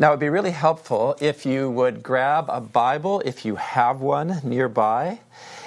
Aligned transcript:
Now, 0.00 0.12
it'd 0.12 0.20
be 0.20 0.30
really 0.30 0.52
helpful 0.52 1.14
if 1.20 1.44
you 1.44 1.68
would 1.68 2.02
grab 2.02 2.46
a 2.48 2.58
Bible, 2.58 3.20
if 3.22 3.44
you 3.44 3.56
have 3.56 4.00
one 4.00 4.40
nearby, 4.42 5.20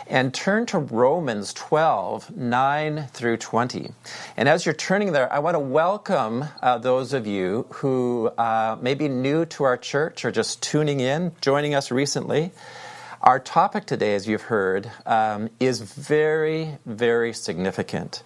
and 0.08 0.34
turn 0.34 0.66
to 0.66 0.80
Romans 0.80 1.54
12, 1.54 2.36
9 2.36 3.10
through 3.14 3.38
20. 3.38 3.92
And 4.36 4.50
as 4.50 4.66
you're 4.66 4.74
turning 4.74 5.12
there, 5.12 5.32
I 5.32 5.38
want 5.38 5.54
to 5.54 5.60
welcome 5.60 6.46
uh, 6.64 6.80
those 6.80 7.14
of 7.14 7.28
you 7.28 7.68
who 7.74 8.32
uh, 8.36 8.76
may 8.82 8.96
be 8.96 9.08
new 9.08 9.46
to 9.46 9.66
our 9.66 9.78
church 9.78 10.26
or 10.26 10.32
just 10.32 10.64
tuning 10.64 11.00
in, 11.00 11.34
joining 11.40 11.76
us 11.76 11.92
recently. 11.92 12.54
Our 13.22 13.40
topic 13.40 13.86
today, 13.86 14.16
as 14.16 14.28
you've 14.28 14.42
heard, 14.42 14.90
um, 15.06 15.52
is 15.60 15.80
very, 15.80 16.80
very 16.88 17.34
significant. 17.34 18.24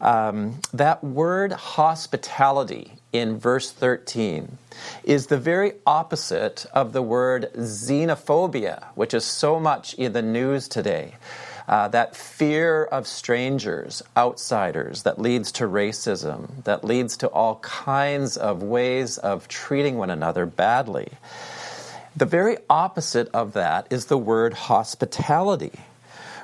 Um, 0.00 0.60
that 0.72 1.04
word 1.04 1.52
hospitality 1.52 2.94
in 3.14 3.38
verse 3.38 3.70
13 3.70 4.58
is 5.04 5.28
the 5.28 5.38
very 5.38 5.72
opposite 5.86 6.66
of 6.74 6.92
the 6.92 7.00
word 7.00 7.48
xenophobia, 7.54 8.86
which 8.96 9.14
is 9.14 9.24
so 9.24 9.60
much 9.60 9.94
in 9.94 10.12
the 10.12 10.20
news 10.20 10.66
today. 10.68 11.14
Uh, 11.66 11.88
that 11.88 12.14
fear 12.14 12.84
of 12.84 13.06
strangers, 13.06 14.02
outsiders, 14.16 15.04
that 15.04 15.18
leads 15.18 15.52
to 15.52 15.64
racism, 15.64 16.62
that 16.64 16.84
leads 16.84 17.16
to 17.16 17.28
all 17.28 17.54
kinds 17.60 18.36
of 18.36 18.62
ways 18.62 19.16
of 19.16 19.48
treating 19.48 19.96
one 19.96 20.10
another 20.10 20.44
badly. 20.44 21.08
The 22.16 22.26
very 22.26 22.58
opposite 22.68 23.30
of 23.32 23.54
that 23.54 23.86
is 23.90 24.06
the 24.06 24.18
word 24.18 24.52
hospitality, 24.52 25.72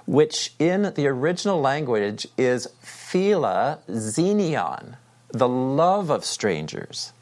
which 0.06 0.54
in 0.58 0.94
the 0.94 1.08
original 1.08 1.60
language 1.60 2.26
is 2.38 2.68
phila 2.80 3.80
xenion, 3.90 4.94
the 5.32 5.48
love 5.48 6.10
of 6.10 6.24
strangers. 6.24 7.12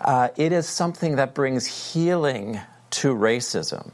Uh, 0.00 0.28
it 0.36 0.52
is 0.52 0.68
something 0.68 1.16
that 1.16 1.34
brings 1.34 1.92
healing 1.92 2.60
to 2.90 3.14
racism. 3.14 3.92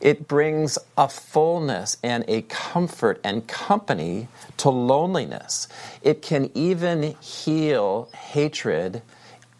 It 0.00 0.28
brings 0.28 0.78
a 0.96 1.08
fullness 1.08 1.96
and 2.04 2.24
a 2.28 2.42
comfort 2.42 3.20
and 3.24 3.46
company 3.48 4.28
to 4.58 4.70
loneliness. 4.70 5.68
It 6.02 6.22
can 6.22 6.50
even 6.54 7.16
heal 7.20 8.10
hatred 8.14 9.02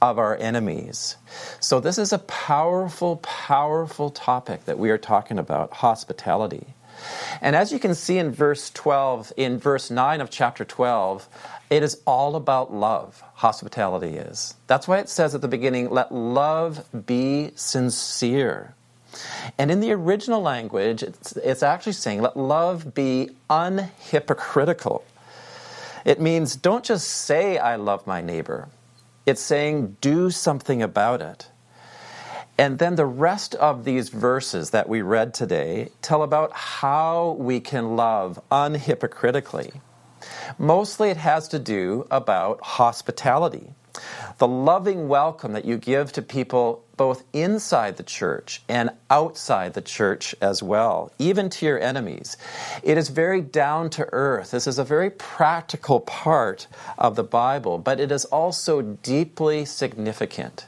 of 0.03 0.19
our 0.19 0.37
enemies. 0.37 1.17
So, 1.61 1.81
this 1.81 1.99
is 1.99 2.13
a 2.13 2.19
powerful, 2.21 3.17
powerful 3.19 4.11
topic 4.11 4.67
that 4.67 4.79
we 4.79 4.91
are 4.91 4.99
talking 4.99 5.39
about 5.39 5.73
hospitality. 5.75 6.69
And 7.41 7.55
as 7.55 7.73
you 7.73 7.79
can 7.79 7.95
see 7.95 8.19
in 8.19 8.33
verse 8.33 8.71
12, 8.71 9.33
in 9.37 9.59
verse 9.59 9.91
9 9.91 10.21
of 10.21 10.31
chapter 10.31 10.65
12, 10.65 11.29
it 11.71 11.83
is 11.83 12.01
all 12.07 12.37
about 12.37 12.73
love. 12.73 13.23
Hospitality 13.35 14.17
is. 14.17 14.55
That's 14.67 14.89
why 14.89 14.99
it 14.99 15.09
says 15.09 15.35
at 15.35 15.41
the 15.41 15.49
beginning, 15.49 15.91
let 15.91 16.13
love 16.13 16.85
be 17.07 17.53
sincere. 17.55 18.75
And 19.57 19.71
in 19.71 19.81
the 19.81 19.93
original 19.93 20.43
language, 20.43 21.03
it's, 21.03 21.37
it's 21.37 21.63
actually 21.63 21.93
saying, 21.93 22.23
let 22.23 22.37
love 22.37 22.95
be 22.95 23.31
unhypocritical. 23.49 25.03
It 26.05 26.21
means 26.21 26.57
don't 26.57 26.85
just 26.85 27.09
say, 27.09 27.59
I 27.59 27.77
love 27.77 28.07
my 28.07 28.21
neighbor. 28.21 28.69
It's 29.27 29.43
saying 29.43 29.97
do 30.01 30.31
something 30.31 30.83
about 30.83 31.21
it. 31.21 31.49
And 32.59 32.81
then 32.81 32.97
the 32.97 33.07
rest 33.07 33.55
of 33.55 33.85
these 33.85 34.09
verses 34.09 34.71
that 34.71 34.89
we 34.89 35.01
read 35.01 35.33
today 35.33 35.91
tell 36.03 36.25
about 36.25 36.53
how 36.53 37.37
we 37.39 37.61
can 37.61 37.95
love 37.95 38.41
unhypocritically. 38.51 39.81
Mostly 40.59 41.11
it 41.11 41.19
has 41.19 41.47
to 41.49 41.61
do 41.61 42.09
about 42.11 42.61
hospitality. 42.61 43.75
The 44.39 44.49
loving 44.49 45.07
welcome 45.09 45.53
that 45.53 45.65
you 45.65 45.77
give 45.77 46.13
to 46.13 46.23
people 46.23 46.85
both 46.97 47.23
inside 47.33 47.97
the 47.97 48.03
church 48.03 48.63
and 48.69 48.91
outside 49.09 49.75
the 49.75 49.81
church 49.81 50.35
as 50.41 50.61
well, 50.61 51.13
even 51.19 51.49
to 51.51 51.67
your 51.67 51.79
enemies. 51.79 52.37
It 52.83 52.99
is 52.99 53.09
very 53.09 53.41
down 53.41 53.91
to 53.91 54.09
earth. 54.13 54.51
This 54.51 54.67
is 54.67 54.79
a 54.79 54.85
very 54.85 55.11
practical 55.11 56.01
part 56.01 56.67
of 56.99 57.15
the 57.15 57.25
Bible, 57.25 57.79
but 57.79 58.01
it 58.01 58.11
is 58.11 58.25
also 58.27 58.83
deeply 58.83 59.65
significant. 59.65 60.67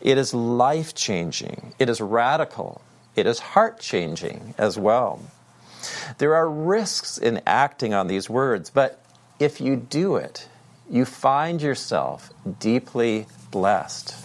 It 0.00 0.18
is 0.18 0.34
life 0.34 0.94
changing, 0.94 1.74
it 1.78 1.88
is 1.88 2.00
radical, 2.00 2.80
it 3.16 3.26
is 3.26 3.38
heart 3.38 3.80
changing 3.80 4.54
as 4.58 4.78
well. 4.78 5.20
There 6.18 6.34
are 6.34 6.48
risks 6.48 7.18
in 7.18 7.40
acting 7.46 7.94
on 7.94 8.08
these 8.08 8.28
words, 8.28 8.70
but 8.70 9.00
if 9.38 9.60
you 9.60 9.76
do 9.76 10.16
it, 10.16 10.48
you 10.90 11.04
find 11.04 11.60
yourself 11.62 12.30
deeply 12.58 13.26
blessed. 13.50 14.16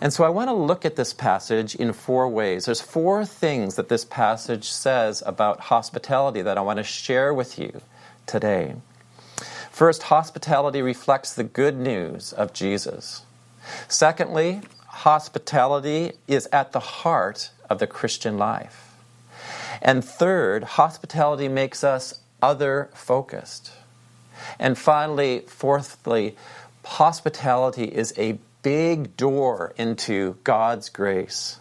And 0.00 0.12
so 0.12 0.24
I 0.24 0.30
want 0.30 0.48
to 0.48 0.54
look 0.54 0.84
at 0.84 0.96
this 0.96 1.12
passage 1.12 1.76
in 1.76 1.92
four 1.92 2.28
ways. 2.28 2.64
There's 2.64 2.80
four 2.80 3.24
things 3.24 3.76
that 3.76 3.88
this 3.88 4.04
passage 4.04 4.68
says 4.68 5.22
about 5.24 5.60
hospitality 5.60 6.42
that 6.42 6.58
I 6.58 6.60
want 6.60 6.78
to 6.78 6.82
share 6.82 7.32
with 7.32 7.56
you 7.56 7.82
today. 8.26 8.74
First, 9.70 10.04
hospitality 10.04 10.82
reflects 10.82 11.32
the 11.32 11.44
good 11.44 11.76
news 11.78 12.32
of 12.32 12.52
Jesus. 12.52 13.22
Secondly, 13.88 14.62
hospitality 14.86 16.12
is 16.28 16.48
at 16.52 16.72
the 16.72 16.80
heart 16.80 17.50
of 17.68 17.78
the 17.78 17.86
Christian 17.86 18.38
life. 18.38 18.94
And 19.80 20.04
third, 20.04 20.64
hospitality 20.64 21.48
makes 21.48 21.82
us 21.82 22.20
other 22.40 22.90
focused. 22.94 23.72
And 24.58 24.76
finally, 24.76 25.40
fourthly, 25.40 26.36
hospitality 26.84 27.84
is 27.84 28.12
a 28.16 28.38
big 28.62 29.16
door 29.16 29.72
into 29.76 30.36
God's 30.44 30.88
grace. 30.88 31.58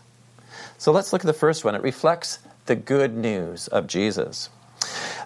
So 0.77 0.91
let's 0.91 1.13
look 1.13 1.23
at 1.23 1.27
the 1.27 1.33
first 1.33 1.63
one. 1.63 1.75
It 1.75 1.81
reflects 1.81 2.39
the 2.65 2.75
good 2.75 3.15
news 3.15 3.67
of 3.67 3.87
Jesus. 3.87 4.49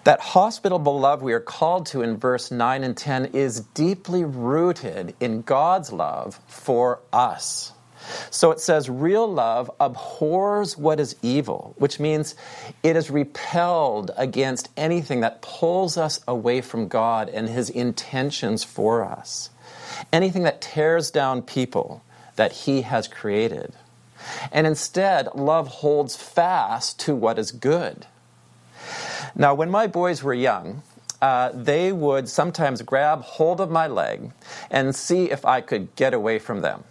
That 0.06 0.20
hospitable 0.20 1.00
love 1.00 1.20
we 1.20 1.32
are 1.32 1.40
called 1.40 1.86
to 1.86 2.00
in 2.00 2.16
verse 2.16 2.52
9 2.52 2.84
and 2.84 2.96
10 2.96 3.24
is 3.34 3.58
deeply 3.74 4.24
rooted 4.24 5.16
in 5.18 5.42
God's 5.42 5.90
love 5.90 6.38
for 6.46 7.00
us. 7.12 7.72
So 8.30 8.52
it 8.52 8.60
says, 8.60 8.88
real 8.88 9.26
love 9.26 9.68
abhors 9.80 10.76
what 10.76 11.00
is 11.00 11.16
evil, 11.22 11.74
which 11.78 11.98
means 11.98 12.36
it 12.84 12.94
is 12.94 13.10
repelled 13.10 14.12
against 14.16 14.68
anything 14.76 15.22
that 15.22 15.42
pulls 15.42 15.96
us 15.96 16.20
away 16.28 16.60
from 16.60 16.86
God 16.86 17.28
and 17.28 17.48
His 17.48 17.68
intentions 17.68 18.62
for 18.62 19.04
us, 19.04 19.50
anything 20.12 20.44
that 20.44 20.60
tears 20.60 21.10
down 21.10 21.42
people 21.42 22.04
that 22.36 22.52
He 22.52 22.82
has 22.82 23.08
created. 23.08 23.72
And 24.52 24.68
instead, 24.68 25.34
love 25.34 25.66
holds 25.66 26.14
fast 26.14 27.00
to 27.00 27.16
what 27.16 27.40
is 27.40 27.50
good. 27.50 28.06
Now, 29.38 29.54
when 29.54 29.70
my 29.70 29.86
boys 29.86 30.22
were 30.22 30.32
young, 30.32 30.82
uh, 31.20 31.50
they 31.52 31.92
would 31.92 32.28
sometimes 32.28 32.80
grab 32.82 33.20
hold 33.20 33.60
of 33.60 33.70
my 33.70 33.86
leg 33.86 34.32
and 34.70 34.94
see 34.94 35.30
if 35.30 35.44
I 35.44 35.60
could 35.60 35.94
get 35.94 36.14
away 36.14 36.38
from 36.38 36.62
them. 36.62 36.84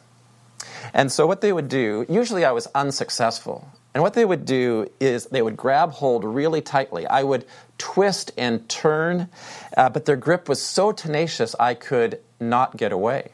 And 0.93 1.11
so, 1.11 1.25
what 1.25 1.41
they 1.41 1.51
would 1.51 1.67
do, 1.67 2.05
usually 2.07 2.45
I 2.45 2.51
was 2.51 2.67
unsuccessful. 2.75 3.67
And 3.95 4.03
what 4.03 4.13
they 4.13 4.25
would 4.25 4.45
do 4.45 4.91
is 4.99 5.25
they 5.25 5.41
would 5.41 5.57
grab 5.57 5.91
hold 5.91 6.23
really 6.23 6.61
tightly. 6.61 7.07
I 7.07 7.23
would 7.23 7.45
twist 7.77 8.31
and 8.37 8.67
turn, 8.69 9.29
uh, 9.75 9.89
but 9.89 10.05
their 10.05 10.17
grip 10.17 10.47
was 10.47 10.61
so 10.61 10.91
tenacious 10.91 11.55
I 11.59 11.73
could 11.73 12.19
not 12.39 12.77
get 12.77 12.91
away. 12.91 13.31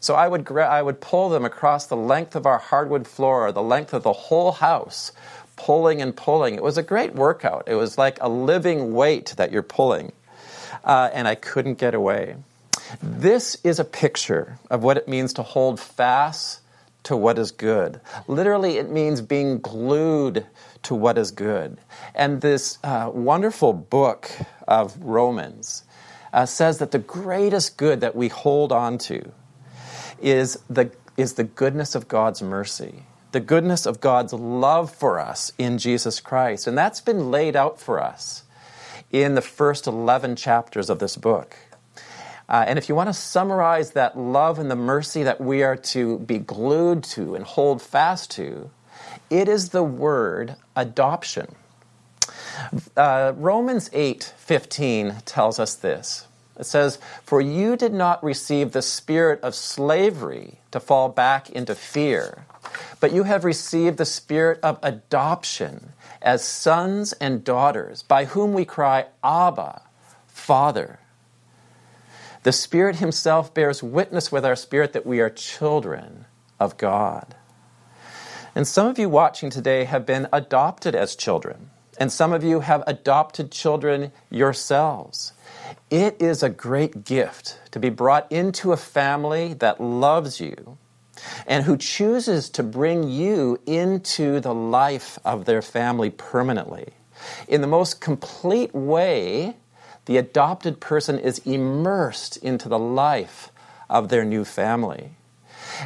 So 0.00 0.14
I 0.14 0.28
would, 0.28 0.44
gra- 0.44 0.68
I 0.68 0.82
would 0.82 1.00
pull 1.00 1.28
them 1.28 1.44
across 1.44 1.86
the 1.86 1.96
length 1.96 2.34
of 2.34 2.46
our 2.46 2.58
hardwood 2.58 3.06
floor, 3.06 3.46
or 3.46 3.52
the 3.52 3.62
length 3.62 3.94
of 3.94 4.02
the 4.02 4.12
whole 4.12 4.52
house, 4.52 5.12
pulling 5.64 6.02
and 6.02 6.16
pulling. 6.16 6.54
It 6.56 6.62
was 6.62 6.76
a 6.76 6.82
great 6.82 7.14
workout. 7.14 7.64
It 7.68 7.76
was 7.76 7.96
like 7.96 8.18
a 8.20 8.28
living 8.28 8.94
weight 8.94 9.34
that 9.36 9.52
you're 9.52 9.62
pulling. 9.62 10.12
Uh, 10.82 11.08
and 11.12 11.28
I 11.28 11.36
couldn't 11.36 11.78
get 11.78 11.94
away. 11.94 12.34
This 13.00 13.56
is 13.62 13.78
a 13.78 13.84
picture 13.84 14.58
of 14.70 14.82
what 14.82 14.96
it 14.96 15.06
means 15.06 15.32
to 15.34 15.42
hold 15.42 15.78
fast 15.78 16.60
to 17.04 17.16
what 17.16 17.38
is 17.38 17.52
good. 17.52 18.00
Literally, 18.26 18.78
it 18.78 18.90
means 18.90 19.20
being 19.20 19.58
glued 19.58 20.46
to 20.82 20.94
what 20.96 21.16
is 21.16 21.30
good. 21.30 21.78
And 22.14 22.40
this 22.40 22.78
uh, 22.82 23.10
wonderful 23.12 23.72
book 23.72 24.30
of 24.66 24.96
Romans 25.00 25.84
uh, 26.32 26.46
says 26.46 26.78
that 26.78 26.90
the 26.90 26.98
greatest 26.98 27.76
good 27.76 28.00
that 28.00 28.16
we 28.16 28.28
hold 28.28 28.72
on 28.72 28.98
to 28.98 29.30
is 30.20 30.58
the, 30.68 30.90
is 31.16 31.34
the 31.34 31.44
goodness 31.44 31.94
of 31.94 32.08
God's 32.08 32.42
mercy, 32.42 33.04
the 33.32 33.40
goodness 33.40 33.86
of 33.86 34.00
God's 34.00 34.32
love 34.32 34.94
for 34.94 35.18
us 35.18 35.52
in 35.58 35.78
Jesus 35.78 36.20
Christ. 36.20 36.66
And 36.66 36.76
that's 36.76 37.00
been 37.00 37.30
laid 37.30 37.56
out 37.56 37.80
for 37.80 38.00
us 38.02 38.44
in 39.10 39.34
the 39.34 39.42
first 39.42 39.86
11 39.86 40.36
chapters 40.36 40.88
of 40.88 40.98
this 40.98 41.16
book. 41.16 41.56
Uh, 42.48 42.64
and 42.66 42.78
if 42.78 42.88
you 42.88 42.94
want 42.94 43.08
to 43.08 43.14
summarize 43.14 43.92
that 43.92 44.18
love 44.18 44.58
and 44.58 44.70
the 44.70 44.76
mercy 44.76 45.22
that 45.22 45.40
we 45.40 45.62
are 45.62 45.76
to 45.76 46.18
be 46.18 46.38
glued 46.38 47.02
to 47.02 47.34
and 47.34 47.44
hold 47.44 47.80
fast 47.80 48.30
to, 48.32 48.70
it 49.30 49.48
is 49.48 49.70
the 49.70 49.82
word 49.82 50.56
adoption. 50.76 51.54
Uh, 52.96 53.32
Romans 53.36 53.88
8:15 53.92 55.22
tells 55.24 55.58
us 55.58 55.74
this. 55.74 56.26
It 56.58 56.66
says, 56.66 56.98
"For 57.24 57.40
you 57.40 57.76
did 57.76 57.94
not 57.94 58.22
receive 58.22 58.72
the 58.72 58.82
spirit 58.82 59.40
of 59.42 59.54
slavery 59.54 60.60
to 60.70 60.80
fall 60.80 61.08
back 61.08 61.48
into 61.50 61.74
fear, 61.74 62.44
but 63.02 63.12
you 63.12 63.24
have 63.24 63.44
received 63.44 63.98
the 63.98 64.04
spirit 64.04 64.60
of 64.62 64.78
adoption 64.80 65.92
as 66.22 66.44
sons 66.44 67.12
and 67.14 67.42
daughters, 67.42 68.04
by 68.04 68.26
whom 68.26 68.52
we 68.52 68.64
cry, 68.64 69.06
Abba, 69.24 69.82
Father. 70.28 71.00
The 72.44 72.52
Spirit 72.52 72.96
Himself 72.96 73.52
bears 73.52 73.82
witness 73.82 74.30
with 74.30 74.44
our 74.44 74.54
spirit 74.54 74.92
that 74.92 75.04
we 75.04 75.18
are 75.18 75.30
children 75.30 76.26
of 76.60 76.78
God. 76.78 77.34
And 78.54 78.68
some 78.68 78.86
of 78.86 79.00
you 79.00 79.08
watching 79.08 79.50
today 79.50 79.82
have 79.82 80.06
been 80.06 80.28
adopted 80.32 80.94
as 80.94 81.16
children, 81.16 81.70
and 81.98 82.12
some 82.12 82.32
of 82.32 82.44
you 82.44 82.60
have 82.60 82.84
adopted 82.86 83.50
children 83.50 84.12
yourselves. 84.30 85.32
It 85.90 86.22
is 86.22 86.44
a 86.44 86.48
great 86.48 87.04
gift 87.04 87.58
to 87.72 87.80
be 87.80 87.90
brought 87.90 88.30
into 88.30 88.70
a 88.70 88.76
family 88.76 89.54
that 89.54 89.80
loves 89.80 90.40
you 90.40 90.78
and 91.46 91.64
who 91.64 91.76
chooses 91.76 92.48
to 92.50 92.62
bring 92.62 93.08
you 93.08 93.60
into 93.66 94.40
the 94.40 94.54
life 94.54 95.18
of 95.24 95.44
their 95.44 95.62
family 95.62 96.10
permanently. 96.10 96.88
In 97.48 97.60
the 97.60 97.66
most 97.66 98.00
complete 98.00 98.74
way, 98.74 99.56
the 100.06 100.16
adopted 100.16 100.80
person 100.80 101.18
is 101.18 101.38
immersed 101.40 102.36
into 102.38 102.68
the 102.68 102.78
life 102.78 103.50
of 103.88 104.08
their 104.08 104.24
new 104.24 104.44
family. 104.44 105.12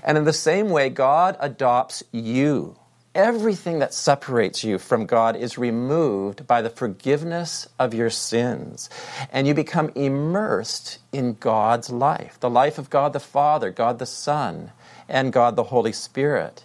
And 0.02 0.16
in 0.16 0.24
the 0.24 0.32
same 0.32 0.70
way, 0.70 0.88
God 0.88 1.36
adopts 1.40 2.02
you. 2.12 2.76
Everything 3.14 3.78
that 3.78 3.94
separates 3.94 4.62
you 4.62 4.78
from 4.78 5.06
God 5.06 5.36
is 5.36 5.56
removed 5.56 6.46
by 6.46 6.60
the 6.60 6.68
forgiveness 6.68 7.66
of 7.78 7.94
your 7.94 8.10
sins. 8.10 8.90
And 9.32 9.46
you 9.46 9.54
become 9.54 9.90
immersed 9.94 10.98
in 11.12 11.34
God's 11.34 11.90
life 11.90 12.38
the 12.40 12.50
life 12.50 12.78
of 12.78 12.90
God 12.90 13.12
the 13.14 13.20
Father, 13.20 13.70
God 13.70 13.98
the 13.98 14.06
Son, 14.06 14.72
and 15.08 15.32
God 15.32 15.56
the 15.56 15.64
Holy 15.64 15.92
Spirit. 15.92 16.64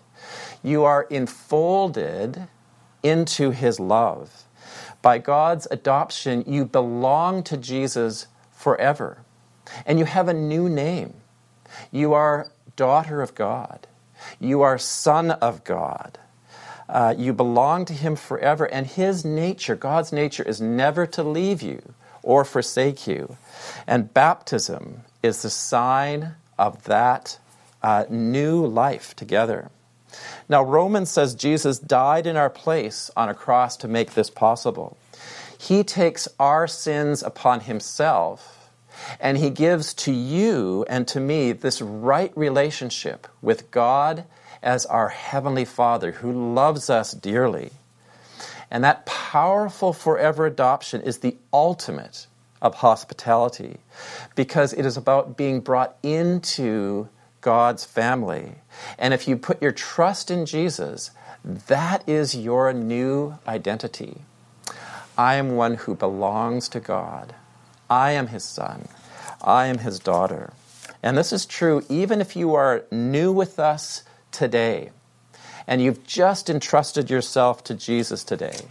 You 0.63 0.83
are 0.83 1.03
enfolded 1.03 2.47
into 3.03 3.51
His 3.51 3.79
love. 3.79 4.43
By 5.01 5.17
God's 5.17 5.67
adoption, 5.71 6.43
you 6.45 6.65
belong 6.65 7.43
to 7.43 7.57
Jesus 7.57 8.27
forever. 8.51 9.23
And 9.85 9.97
you 9.97 10.05
have 10.05 10.27
a 10.27 10.33
new 10.33 10.69
name. 10.69 11.15
You 11.91 12.13
are 12.13 12.51
daughter 12.75 13.21
of 13.21 13.35
God. 13.35 13.87
You 14.39 14.61
are 14.61 14.77
son 14.77 15.31
of 15.31 15.63
God. 15.63 16.19
Uh, 16.87 17.15
you 17.17 17.33
belong 17.33 17.85
to 17.85 17.93
Him 17.93 18.15
forever, 18.15 18.65
and 18.65 18.85
His 18.85 19.23
nature, 19.23 19.75
God's 19.75 20.11
nature, 20.11 20.43
is 20.43 20.59
never 20.59 21.07
to 21.07 21.23
leave 21.23 21.61
you 21.61 21.93
or 22.21 22.43
forsake 22.43 23.07
you. 23.07 23.37
And 23.87 24.13
baptism 24.13 25.01
is 25.23 25.41
the 25.41 25.49
sign 25.49 26.35
of 26.59 26.83
that 26.83 27.39
uh, 27.83 28.05
new 28.09 28.65
life 28.65 29.15
together. 29.15 29.69
Now, 30.49 30.63
Romans 30.63 31.09
says 31.09 31.35
Jesus 31.35 31.79
died 31.79 32.27
in 32.27 32.35
our 32.35 32.49
place 32.49 33.09
on 33.15 33.29
a 33.29 33.33
cross 33.33 33.77
to 33.77 33.87
make 33.87 34.13
this 34.13 34.29
possible. 34.29 34.97
He 35.57 35.83
takes 35.83 36.27
our 36.39 36.67
sins 36.67 37.23
upon 37.23 37.61
Himself 37.61 38.69
and 39.19 39.37
He 39.37 39.49
gives 39.49 39.93
to 39.93 40.11
you 40.11 40.85
and 40.89 41.07
to 41.07 41.19
me 41.19 41.51
this 41.51 41.81
right 41.81 42.31
relationship 42.35 43.27
with 43.41 43.71
God 43.71 44.25
as 44.61 44.85
our 44.85 45.09
Heavenly 45.09 45.65
Father 45.65 46.11
who 46.11 46.53
loves 46.53 46.89
us 46.89 47.11
dearly. 47.11 47.71
And 48.69 48.83
that 48.83 49.05
powerful 49.05 49.93
forever 49.93 50.45
adoption 50.45 51.01
is 51.01 51.19
the 51.19 51.37
ultimate 51.51 52.27
of 52.61 52.75
hospitality 52.75 53.77
because 54.35 54.71
it 54.73 54.85
is 54.85 54.97
about 54.97 55.35
being 55.35 55.59
brought 55.59 55.97
into 56.03 57.09
God's 57.41 57.83
family. 57.83 58.55
And 58.97 59.13
if 59.13 59.27
you 59.27 59.35
put 59.35 59.61
your 59.61 59.71
trust 59.71 60.31
in 60.31 60.45
Jesus, 60.45 61.11
that 61.43 62.07
is 62.07 62.35
your 62.35 62.71
new 62.71 63.37
identity. 63.47 64.21
I 65.17 65.35
am 65.35 65.55
one 65.55 65.75
who 65.75 65.95
belongs 65.95 66.69
to 66.69 66.79
God. 66.79 67.35
I 67.89 68.11
am 68.11 68.27
his 68.27 68.43
son. 68.43 68.87
I 69.41 69.65
am 69.65 69.79
his 69.79 69.99
daughter. 69.99 70.53
And 71.03 71.17
this 71.17 71.33
is 71.33 71.45
true 71.45 71.83
even 71.89 72.21
if 72.21 72.35
you 72.35 72.53
are 72.53 72.85
new 72.91 73.31
with 73.31 73.59
us 73.59 74.03
today 74.31 74.91
and 75.67 75.81
you've 75.81 76.05
just 76.05 76.49
entrusted 76.49 77.09
yourself 77.09 77.63
to 77.65 77.73
Jesus 77.73 78.23
today. 78.23 78.61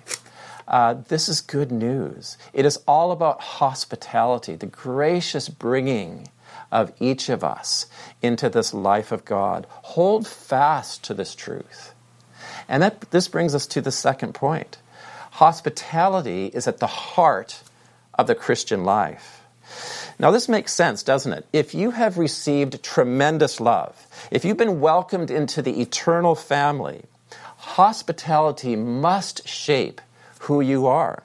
Uh, 0.69 0.95
this 1.09 1.29
is 1.29 1.41
good 1.41 1.73
news. 1.73 2.39
It 2.53 2.65
is 2.65 2.79
all 2.87 3.11
about 3.11 3.41
hospitality, 3.41 4.55
the 4.55 4.67
gracious 4.67 5.49
bringing 5.49 6.29
of 6.73 6.93
each 7.01 7.29
of 7.29 7.43
us 7.43 7.87
into 8.23 8.49
this 8.49 8.73
life 8.73 9.13
of 9.13 9.25
God. 9.25 9.67
Hold 9.71 10.27
fast 10.27 11.03
to 11.05 11.15
this 11.15 11.35
truth. 11.35 11.95
And 12.69 12.83
that, 12.83 13.11
this 13.11 13.29
brings 13.29 13.55
us 13.55 13.67
to 13.69 13.81
the 13.81 13.93
second 13.93 14.35
point. 14.35 14.79
Hospitality 15.33 16.47
is 16.47 16.69
at 16.69 16.79
the 16.79 16.87
heart 16.87 17.63
of 18.15 18.27
the 18.27 18.35
Christian 18.35 18.85
life. 18.85 19.43
Now, 20.19 20.31
this 20.31 20.49
makes 20.49 20.73
sense, 20.73 21.03
doesn't 21.03 21.33
it? 21.33 21.47
If 21.53 21.75
you 21.75 21.93
have 21.93 22.19
received 22.19 22.83
tremendous 22.83 23.61
love, 23.61 24.07
if 24.31 24.45
you've 24.45 24.57
been 24.57 24.81
welcomed 24.81 25.31
into 25.31 25.63
the 25.63 25.81
eternal 25.81 26.35
family, 26.35 27.05
hospitality 27.57 28.77
must 28.77 29.47
shape 29.49 30.01
who 30.41 30.61
you 30.61 30.87
are. 30.87 31.23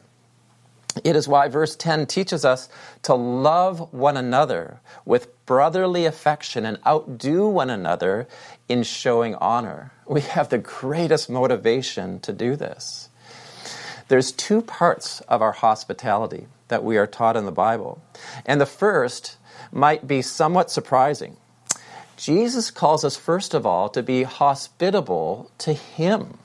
It 1.04 1.16
is 1.16 1.28
why 1.28 1.48
verse 1.50 1.76
10 1.76 2.06
teaches 2.06 2.46
us 2.46 2.70
to 3.04 3.14
love 3.14 3.94
one 3.94 4.16
another 4.16 4.80
with 5.04 5.46
brotherly 5.46 6.06
affection 6.06 6.66
and 6.66 6.78
outdo 6.86 7.48
one 7.48 7.70
another 7.70 8.28
in 8.70 8.84
showing 8.84 9.36
honor. 9.36 9.92
We 10.08 10.22
have 10.22 10.50
the 10.50 10.58
greatest 10.58 11.30
motivation 11.30 12.20
to 12.22 12.32
do 12.32 12.56
this. 12.56 13.10
There's 14.08 14.32
two 14.32 14.62
parts 14.62 15.22
of 15.22 15.42
our 15.42 15.52
hospitality 15.52 16.48
that 16.68 16.84
we 16.84 16.98
are 16.98 17.08
taught 17.08 17.36
in 17.36 17.46
the 17.46 17.52
Bible. 17.52 18.02
And 18.46 18.62
the 18.62 18.66
first 18.66 19.38
might 19.72 20.08
be 20.08 20.22
somewhat 20.22 20.72
surprising. 20.72 21.38
Jesus 22.18 22.72
calls 22.72 23.04
us, 23.04 23.18
first 23.18 23.54
of 23.54 23.66
all, 23.66 23.90
to 23.90 24.02
be 24.02 24.24
hospitable 24.24 25.52
to 25.58 25.74
Him. 25.74 26.38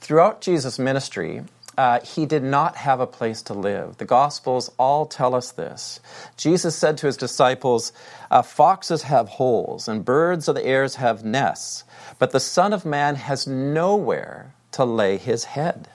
Throughout 0.00 0.40
Jesus' 0.40 0.78
ministry, 0.78 1.42
uh, 1.76 2.00
he 2.00 2.26
did 2.26 2.42
not 2.42 2.76
have 2.76 3.00
a 3.00 3.06
place 3.06 3.42
to 3.42 3.54
live. 3.54 3.98
The 3.98 4.04
Gospels 4.04 4.70
all 4.78 5.06
tell 5.06 5.34
us 5.34 5.50
this. 5.50 6.00
Jesus 6.36 6.76
said 6.76 6.96
to 6.98 7.06
his 7.06 7.16
disciples, 7.16 7.92
uh, 8.30 8.42
Foxes 8.42 9.02
have 9.02 9.28
holes, 9.28 9.88
and 9.88 10.04
birds 10.04 10.48
of 10.48 10.54
the 10.54 10.64
air 10.64 10.86
have 10.96 11.24
nests, 11.24 11.84
but 12.18 12.30
the 12.30 12.40
Son 12.40 12.72
of 12.72 12.84
Man 12.84 13.16
has 13.16 13.46
nowhere 13.46 14.54
to 14.72 14.84
lay 14.84 15.16
his 15.16 15.44
head. 15.44 15.88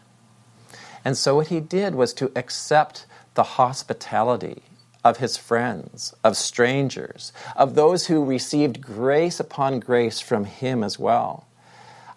And 1.03 1.17
so 1.17 1.35
what 1.35 1.47
he 1.47 1.59
did 1.59 1.95
was 1.95 2.13
to 2.15 2.31
accept 2.35 3.05
the 3.33 3.43
hospitality 3.43 4.63
of 5.03 5.17
his 5.17 5.37
friends, 5.37 6.13
of 6.23 6.37
strangers, 6.37 7.33
of 7.55 7.75
those 7.75 8.07
who 8.07 8.23
received 8.23 8.81
grace 8.81 9.39
upon 9.39 9.79
grace 9.79 10.19
from 10.19 10.45
him 10.45 10.83
as 10.83 10.99
well. 10.99 11.47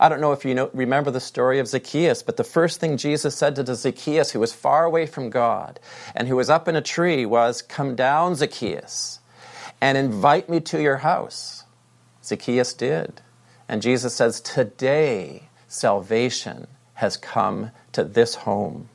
I 0.04 0.10
don't 0.10 0.20
know 0.20 0.32
if 0.32 0.44
you 0.44 0.54
know, 0.54 0.68
remember 0.74 1.10
the 1.10 1.18
story 1.18 1.58
of 1.60 1.66
Zacchaeus, 1.66 2.22
but 2.22 2.36
the 2.36 2.44
first 2.44 2.78
thing 2.78 2.98
Jesus 2.98 3.34
said 3.34 3.56
to 3.56 3.74
Zacchaeus, 3.74 4.32
who 4.32 4.38
was 4.38 4.52
far 4.52 4.84
away 4.84 5.06
from 5.06 5.30
God 5.30 5.80
and 6.14 6.28
who 6.28 6.36
was 6.36 6.50
up 6.50 6.68
in 6.68 6.76
a 6.76 6.82
tree, 6.82 7.24
was, 7.24 7.62
Come 7.62 7.94
down, 7.96 8.34
Zacchaeus, 8.34 9.20
and 9.80 9.96
invite 9.96 10.50
me 10.50 10.60
to 10.60 10.82
your 10.82 10.98
house. 10.98 11.64
Zacchaeus 12.22 12.74
did. 12.74 13.22
And 13.66 13.80
Jesus 13.80 14.14
says, 14.14 14.42
Today 14.42 15.48
salvation 15.68 16.66
has 16.96 17.16
come 17.16 17.70
to 17.92 18.04
this 18.04 18.34
home. 18.34 18.90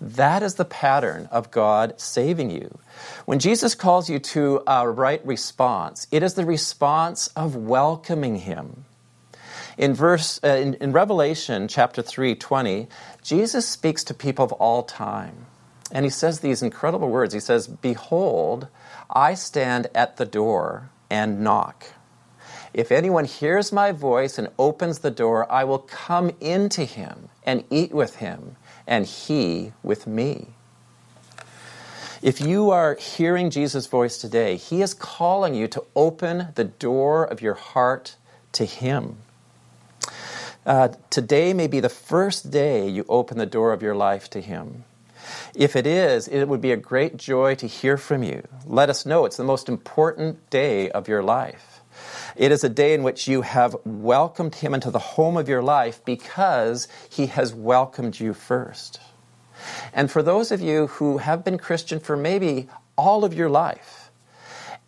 That 0.00 0.42
is 0.42 0.54
the 0.54 0.64
pattern 0.64 1.28
of 1.30 1.50
God 1.50 2.00
saving 2.00 2.50
you. 2.50 2.78
When 3.26 3.38
Jesus 3.38 3.74
calls 3.74 4.08
you 4.08 4.18
to 4.20 4.62
a 4.66 4.88
right 4.88 5.20
response, 5.26 6.06
it 6.10 6.22
is 6.22 6.32
the 6.32 6.46
response 6.46 7.26
of 7.36 7.54
welcoming 7.54 8.36
Him. 8.36 8.86
In 9.78 9.94
verse 9.94 10.40
uh, 10.42 10.48
in, 10.48 10.74
in 10.74 10.92
Revelation 10.92 11.68
chapter 11.68 12.00
3, 12.02 12.34
20, 12.34 12.88
Jesus 13.22 13.68
speaks 13.68 14.02
to 14.04 14.14
people 14.14 14.44
of 14.44 14.52
all 14.52 14.82
time. 14.82 15.46
And 15.92 16.04
he 16.04 16.10
says 16.10 16.40
these 16.40 16.62
incredible 16.62 17.08
words. 17.08 17.34
He 17.34 17.40
says, 17.40 17.68
Behold, 17.68 18.68
I 19.10 19.34
stand 19.34 19.88
at 19.94 20.16
the 20.16 20.24
door 20.24 20.90
and 21.10 21.40
knock. 21.40 21.86
If 22.74 22.90
anyone 22.90 23.24
hears 23.24 23.72
my 23.72 23.92
voice 23.92 24.38
and 24.38 24.48
opens 24.58 24.98
the 24.98 25.10
door, 25.10 25.50
I 25.50 25.64
will 25.64 25.78
come 25.78 26.32
into 26.40 26.84
him 26.84 27.28
and 27.44 27.64
eat 27.70 27.92
with 27.92 28.16
him, 28.16 28.56
and 28.86 29.06
he 29.06 29.72
with 29.82 30.06
me. 30.06 30.48
If 32.20 32.40
you 32.40 32.70
are 32.70 32.96
hearing 32.96 33.50
Jesus' 33.50 33.86
voice 33.86 34.18
today, 34.18 34.56
he 34.56 34.82
is 34.82 34.94
calling 34.94 35.54
you 35.54 35.68
to 35.68 35.84
open 35.94 36.48
the 36.54 36.64
door 36.64 37.24
of 37.24 37.40
your 37.40 37.54
heart 37.54 38.16
to 38.52 38.64
him. 38.64 39.18
Uh, 40.66 40.88
today 41.10 41.54
may 41.54 41.68
be 41.68 41.78
the 41.78 41.88
first 41.88 42.50
day 42.50 42.88
you 42.88 43.06
open 43.08 43.38
the 43.38 43.46
door 43.46 43.72
of 43.72 43.82
your 43.82 43.94
life 43.94 44.28
to 44.28 44.40
him. 44.40 44.82
If 45.54 45.76
it 45.76 45.86
is, 45.86 46.26
it 46.26 46.46
would 46.46 46.60
be 46.60 46.72
a 46.72 46.76
great 46.76 47.16
joy 47.16 47.54
to 47.56 47.68
hear 47.68 47.96
from 47.96 48.24
you. 48.24 48.42
Let 48.66 48.90
us 48.90 49.06
know 49.06 49.24
it's 49.24 49.36
the 49.36 49.44
most 49.44 49.68
important 49.68 50.50
day 50.50 50.90
of 50.90 51.06
your 51.06 51.22
life. 51.22 51.80
It 52.34 52.50
is 52.50 52.64
a 52.64 52.68
day 52.68 52.94
in 52.94 53.04
which 53.04 53.28
you 53.28 53.42
have 53.42 53.76
welcomed 53.84 54.56
him 54.56 54.74
into 54.74 54.90
the 54.90 54.98
home 54.98 55.36
of 55.36 55.48
your 55.48 55.62
life 55.62 56.04
because 56.04 56.88
he 57.08 57.26
has 57.26 57.54
welcomed 57.54 58.18
you 58.18 58.34
first. 58.34 58.98
And 59.92 60.10
for 60.10 60.20
those 60.20 60.50
of 60.50 60.60
you 60.60 60.88
who 60.88 61.18
have 61.18 61.44
been 61.44 61.58
Christian 61.58 62.00
for 62.00 62.16
maybe 62.16 62.68
all 62.98 63.24
of 63.24 63.34
your 63.34 63.48
life, 63.48 64.10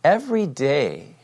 every 0.02 0.46
day 0.46 1.14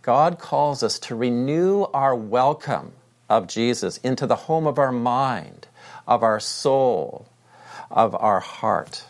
God 0.00 0.38
calls 0.38 0.82
us 0.82 0.98
to 1.00 1.14
renew 1.14 1.82
our 1.92 2.14
welcome 2.14 2.92
of 3.32 3.46
Jesus 3.46 3.96
into 3.98 4.26
the 4.26 4.36
home 4.36 4.66
of 4.66 4.78
our 4.78 4.92
mind, 4.92 5.66
of 6.06 6.22
our 6.22 6.38
soul, 6.38 7.26
of 7.90 8.14
our 8.14 8.40
heart. 8.40 9.04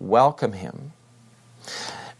Welcome 0.00 0.54
him. 0.54 0.92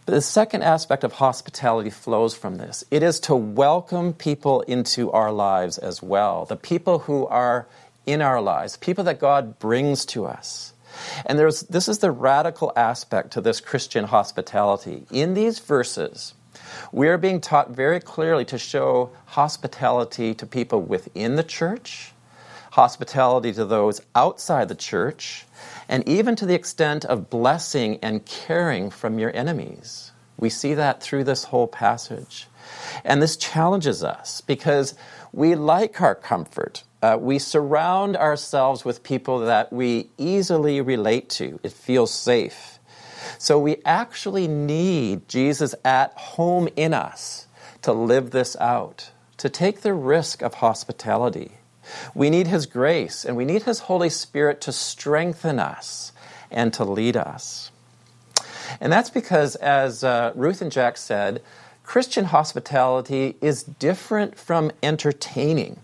The 0.05 0.21
second 0.21 0.63
aspect 0.63 1.03
of 1.03 1.13
hospitality 1.13 1.89
flows 1.89 2.35
from 2.35 2.57
this. 2.57 2.83
It 2.91 3.03
is 3.03 3.19
to 3.21 3.35
welcome 3.35 4.13
people 4.13 4.61
into 4.61 5.11
our 5.11 5.31
lives 5.31 5.77
as 5.77 6.01
well, 6.01 6.45
the 6.45 6.55
people 6.55 6.99
who 6.99 7.25
are 7.27 7.67
in 8.05 8.21
our 8.21 8.41
lives, 8.41 8.77
people 8.77 9.03
that 9.05 9.19
God 9.19 9.59
brings 9.59 10.05
to 10.07 10.25
us. 10.25 10.73
And 11.25 11.37
there's, 11.37 11.61
this 11.61 11.87
is 11.87 11.99
the 11.99 12.11
radical 12.11 12.73
aspect 12.75 13.31
to 13.33 13.41
this 13.41 13.61
Christian 13.61 14.05
hospitality. 14.05 15.05
In 15.11 15.33
these 15.33 15.59
verses, 15.59 16.33
we 16.91 17.07
are 17.07 17.17
being 17.17 17.41
taught 17.41 17.71
very 17.71 17.99
clearly 17.99 18.45
to 18.45 18.57
show 18.57 19.11
hospitality 19.25 20.33
to 20.35 20.45
people 20.45 20.81
within 20.81 21.35
the 21.35 21.43
church, 21.43 22.11
hospitality 22.71 23.53
to 23.53 23.65
those 23.65 24.01
outside 24.15 24.67
the 24.67 24.75
church, 24.75 25.45
and 25.87 26.07
even 26.07 26.35
to 26.35 26.45
the 26.45 26.55
extent 26.55 27.05
of 27.05 27.29
blessing 27.29 27.99
and 28.01 28.25
caring 28.25 28.89
from 28.89 29.19
your 29.19 29.35
enemies. 29.35 30.11
We 30.37 30.49
see 30.49 30.73
that 30.75 31.03
through 31.03 31.25
this 31.25 31.45
whole 31.45 31.67
passage. 31.67 32.47
And 33.03 33.21
this 33.21 33.35
challenges 33.35 34.03
us 34.03 34.41
because 34.41 34.95
we 35.33 35.55
like 35.55 36.01
our 36.01 36.15
comfort. 36.15 36.83
Uh, 37.01 37.17
we 37.19 37.39
surround 37.39 38.17
ourselves 38.17 38.83
with 38.83 39.03
people 39.03 39.39
that 39.39 39.71
we 39.71 40.09
easily 40.17 40.81
relate 40.81 41.29
to. 41.29 41.59
It 41.63 41.71
feels 41.71 42.13
safe. 42.13 42.78
So 43.37 43.59
we 43.59 43.77
actually 43.85 44.47
need 44.47 45.27
Jesus 45.27 45.75
at 45.85 46.13
home 46.13 46.69
in 46.75 46.93
us 46.93 47.47
to 47.81 47.93
live 47.93 48.31
this 48.31 48.55
out, 48.57 49.11
to 49.37 49.49
take 49.49 49.81
the 49.81 49.93
risk 49.93 50.41
of 50.41 50.55
hospitality. 50.55 51.51
We 52.13 52.29
need 52.29 52.47
His 52.47 52.65
grace 52.65 53.25
and 53.25 53.35
we 53.35 53.45
need 53.45 53.63
His 53.63 53.79
Holy 53.81 54.09
Spirit 54.09 54.61
to 54.61 54.71
strengthen 54.71 55.59
us 55.59 56.11
and 56.51 56.73
to 56.73 56.83
lead 56.83 57.15
us. 57.17 57.71
And 58.79 58.91
that's 58.91 59.09
because, 59.09 59.55
as 59.55 60.03
uh, 60.03 60.31
Ruth 60.35 60.61
and 60.61 60.71
Jack 60.71 60.97
said, 60.97 61.41
Christian 61.83 62.25
hospitality 62.25 63.35
is 63.41 63.63
different 63.63 64.37
from 64.37 64.71
entertaining. 64.83 65.79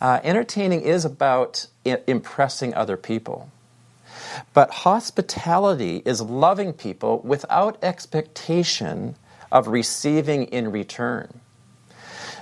Uh, 0.00 0.20
entertaining 0.24 0.80
is 0.82 1.04
about 1.04 1.66
impressing 1.84 2.74
other 2.74 2.96
people. 2.96 3.50
But 4.54 4.70
hospitality 4.70 6.02
is 6.04 6.20
loving 6.20 6.72
people 6.72 7.20
without 7.20 7.82
expectation 7.82 9.16
of 9.52 9.68
receiving 9.68 10.44
in 10.44 10.70
return. 10.70 11.40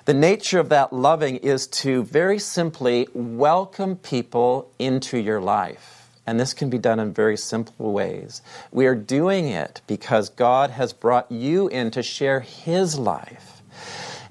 The 0.04 0.14
nature 0.14 0.58
of 0.58 0.68
that 0.68 0.92
loving 0.92 1.36
is 1.36 1.66
to 1.68 2.04
very 2.04 2.38
simply 2.38 3.08
welcome 3.14 3.96
people 3.96 4.70
into 4.78 5.18
your 5.18 5.40
life. 5.40 6.10
And 6.26 6.38
this 6.38 6.52
can 6.54 6.70
be 6.70 6.78
done 6.78 7.00
in 7.00 7.12
very 7.12 7.36
simple 7.36 7.92
ways. 7.92 8.42
We 8.70 8.86
are 8.86 8.94
doing 8.94 9.48
it 9.48 9.80
because 9.86 10.28
God 10.28 10.70
has 10.70 10.92
brought 10.92 11.30
you 11.30 11.68
in 11.68 11.90
to 11.92 12.02
share 12.02 12.40
His 12.40 12.98
life. 12.98 13.62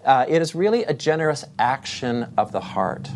Uh, 0.05 0.25
it 0.27 0.41
is 0.41 0.53
really 0.53 0.83
a 0.83 0.93
generous 0.93 1.45
action 1.57 2.33
of 2.37 2.51
the 2.51 2.59
heart. 2.59 3.09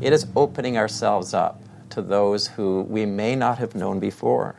It 0.00 0.12
is 0.12 0.26
opening 0.36 0.76
ourselves 0.76 1.34
up 1.34 1.60
to 1.94 2.02
those 2.02 2.48
who 2.48 2.82
we 2.82 3.06
may 3.06 3.36
not 3.36 3.58
have 3.58 3.74
known 3.74 4.00
before. 4.00 4.56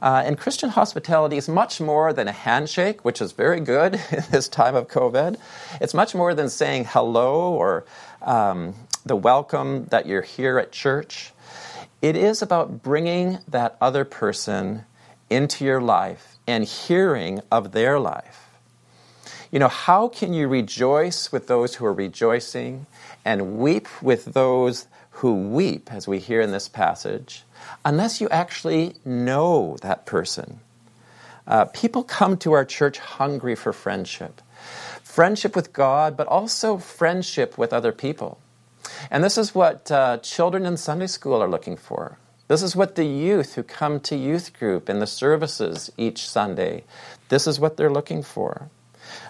Uh, 0.00 0.22
and 0.24 0.38
Christian 0.38 0.70
hospitality 0.70 1.36
is 1.36 1.48
much 1.48 1.80
more 1.80 2.12
than 2.12 2.28
a 2.28 2.32
handshake, 2.32 3.04
which 3.04 3.20
is 3.20 3.32
very 3.32 3.60
good 3.60 3.94
in 4.10 4.24
this 4.30 4.48
time 4.48 4.74
of 4.74 4.88
COVID. 4.88 5.38
It's 5.80 5.94
much 5.94 6.14
more 6.14 6.34
than 6.34 6.48
saying 6.48 6.86
hello 6.88 7.52
or 7.52 7.84
um, 8.22 8.74
the 9.04 9.16
welcome 9.16 9.86
that 9.86 10.06
you're 10.06 10.22
here 10.22 10.58
at 10.58 10.72
church. 10.72 11.32
It 12.00 12.16
is 12.16 12.40
about 12.42 12.82
bringing 12.82 13.38
that 13.48 13.76
other 13.80 14.04
person 14.04 14.84
into 15.28 15.64
your 15.64 15.80
life 15.80 16.38
and 16.46 16.64
hearing 16.64 17.40
of 17.50 17.72
their 17.72 17.98
life. 17.98 18.46
You 19.50 19.58
know, 19.58 19.68
how 19.68 20.08
can 20.08 20.32
you 20.32 20.46
rejoice 20.46 21.32
with 21.32 21.48
those 21.48 21.74
who 21.74 21.86
are 21.86 21.92
rejoicing 21.92 22.86
and 23.24 23.58
weep 23.58 23.88
with 24.00 24.26
those 24.26 24.86
who 25.18 25.34
weep, 25.34 25.92
as 25.92 26.06
we 26.06 26.18
hear 26.18 26.40
in 26.40 26.52
this 26.52 26.68
passage, 26.68 27.42
unless 27.84 28.20
you 28.20 28.28
actually 28.28 28.94
know 29.04 29.76
that 29.82 30.06
person. 30.06 30.60
Uh, 31.44 31.64
people 31.64 32.04
come 32.04 32.36
to 32.36 32.52
our 32.52 32.64
church 32.64 32.98
hungry 32.98 33.54
for 33.54 33.72
friendship 33.72 34.40
friendship 35.02 35.56
with 35.56 35.72
God, 35.72 36.16
but 36.16 36.28
also 36.28 36.78
friendship 36.78 37.58
with 37.58 37.72
other 37.72 37.90
people. 37.90 38.38
And 39.10 39.24
this 39.24 39.36
is 39.36 39.54
what 39.54 39.90
uh, 39.90 40.18
children 40.18 40.64
in 40.64 40.76
Sunday 40.76 41.08
school 41.08 41.42
are 41.42 41.48
looking 41.48 41.76
for. 41.76 42.18
This 42.46 42.62
is 42.62 42.76
what 42.76 42.94
the 42.94 43.04
youth 43.04 43.54
who 43.54 43.64
come 43.64 43.98
to 44.00 44.16
youth 44.16 44.56
group 44.56 44.88
in 44.88 45.00
the 45.00 45.06
services 45.06 45.90
each 45.96 46.28
Sunday, 46.28 46.84
this 47.30 47.48
is 47.48 47.58
what 47.58 47.76
they're 47.76 47.90
looking 47.90 48.22
for. 48.22 48.70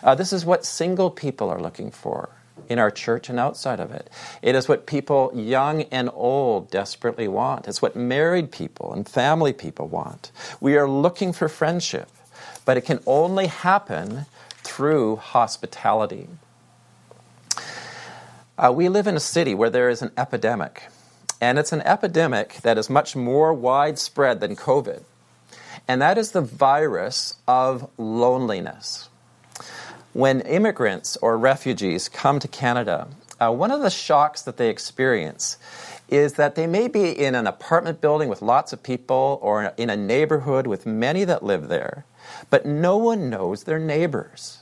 Uh, 0.02 0.14
this 0.14 0.32
is 0.32 0.44
what 0.44 0.66
single 0.66 1.10
people 1.10 1.48
are 1.48 1.60
looking 1.60 1.90
for 1.90 2.28
in 2.68 2.78
our 2.78 2.90
church 2.90 3.28
and 3.28 3.38
outside 3.38 3.80
of 3.80 3.90
it. 3.90 4.10
It 4.42 4.54
is 4.54 4.68
what 4.68 4.86
people, 4.86 5.30
young 5.34 5.82
and 5.84 6.10
old, 6.12 6.70
desperately 6.70 7.28
want. 7.28 7.68
It's 7.68 7.82
what 7.82 7.96
married 7.96 8.50
people 8.50 8.92
and 8.92 9.08
family 9.08 9.52
people 9.52 9.88
want. 9.88 10.30
We 10.60 10.76
are 10.76 10.88
looking 10.88 11.32
for 11.32 11.48
friendship, 11.48 12.08
but 12.64 12.76
it 12.76 12.82
can 12.82 13.00
only 13.06 13.46
happen 13.46 14.26
through 14.62 15.16
hospitality. 15.16 16.28
Uh, 18.58 18.72
we 18.74 18.88
live 18.88 19.06
in 19.06 19.16
a 19.16 19.20
city 19.20 19.54
where 19.54 19.70
there 19.70 19.88
is 19.88 20.02
an 20.02 20.10
epidemic, 20.16 20.88
and 21.40 21.58
it's 21.58 21.72
an 21.72 21.80
epidemic 21.82 22.54
that 22.62 22.76
is 22.76 22.90
much 22.90 23.14
more 23.14 23.54
widespread 23.54 24.40
than 24.40 24.56
COVID, 24.56 25.02
and 25.86 26.02
that 26.02 26.18
is 26.18 26.32
the 26.32 26.40
virus 26.40 27.34
of 27.46 27.88
loneliness 27.96 29.07
when 30.18 30.40
immigrants 30.40 31.16
or 31.18 31.38
refugees 31.38 32.08
come 32.08 32.40
to 32.40 32.48
Canada, 32.48 33.06
uh, 33.40 33.52
one 33.52 33.70
of 33.70 33.82
the 33.82 33.88
shocks 33.88 34.42
that 34.42 34.56
they 34.56 34.68
experience 34.68 35.56
is 36.08 36.32
that 36.32 36.56
they 36.56 36.66
may 36.66 36.88
be 36.88 37.16
in 37.16 37.36
an 37.36 37.46
apartment 37.46 38.00
building 38.00 38.28
with 38.28 38.42
lots 38.42 38.72
of 38.72 38.82
people 38.82 39.38
or 39.40 39.72
in 39.76 39.88
a 39.88 39.96
neighborhood 39.96 40.66
with 40.66 40.84
many 40.84 41.22
that 41.22 41.44
live 41.44 41.68
there, 41.68 42.04
but 42.50 42.66
no 42.66 42.96
one 42.96 43.30
knows 43.30 43.62
their 43.62 43.78
neighbors. 43.78 44.58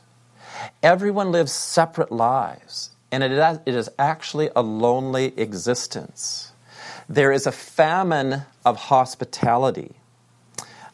Everyone 0.83 1.33
lives 1.33 1.53
separate 1.53 2.13
lives, 2.13 2.91
and 3.11 3.23
it 3.23 3.33
is 3.67 3.89
actually 3.99 4.51
a 4.55 4.61
lonely 4.61 5.33
existence. 5.39 6.53
There 7.09 7.33
is 7.33 7.47
a 7.47 7.53
famine 7.53 8.43
of 8.63 8.77
hospitality 8.77 9.97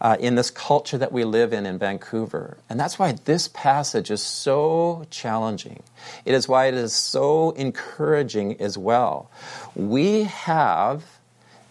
uh, 0.02 0.16
in 0.18 0.34
this 0.34 0.50
culture 0.50 0.98
that 0.98 1.12
we 1.12 1.22
live 1.22 1.52
in 1.52 1.64
in 1.64 1.78
Vancouver. 1.78 2.58
And 2.68 2.78
that's 2.78 2.98
why 2.98 3.12
this 3.12 3.46
passage 3.46 4.10
is 4.10 4.20
so 4.20 5.06
challenging. 5.10 5.84
It 6.24 6.34
is 6.34 6.48
why 6.48 6.66
it 6.66 6.74
is 6.74 6.92
so 6.92 7.52
encouraging 7.52 8.60
as 8.60 8.76
well. 8.76 9.30
We 9.76 10.24
have, 10.24 11.04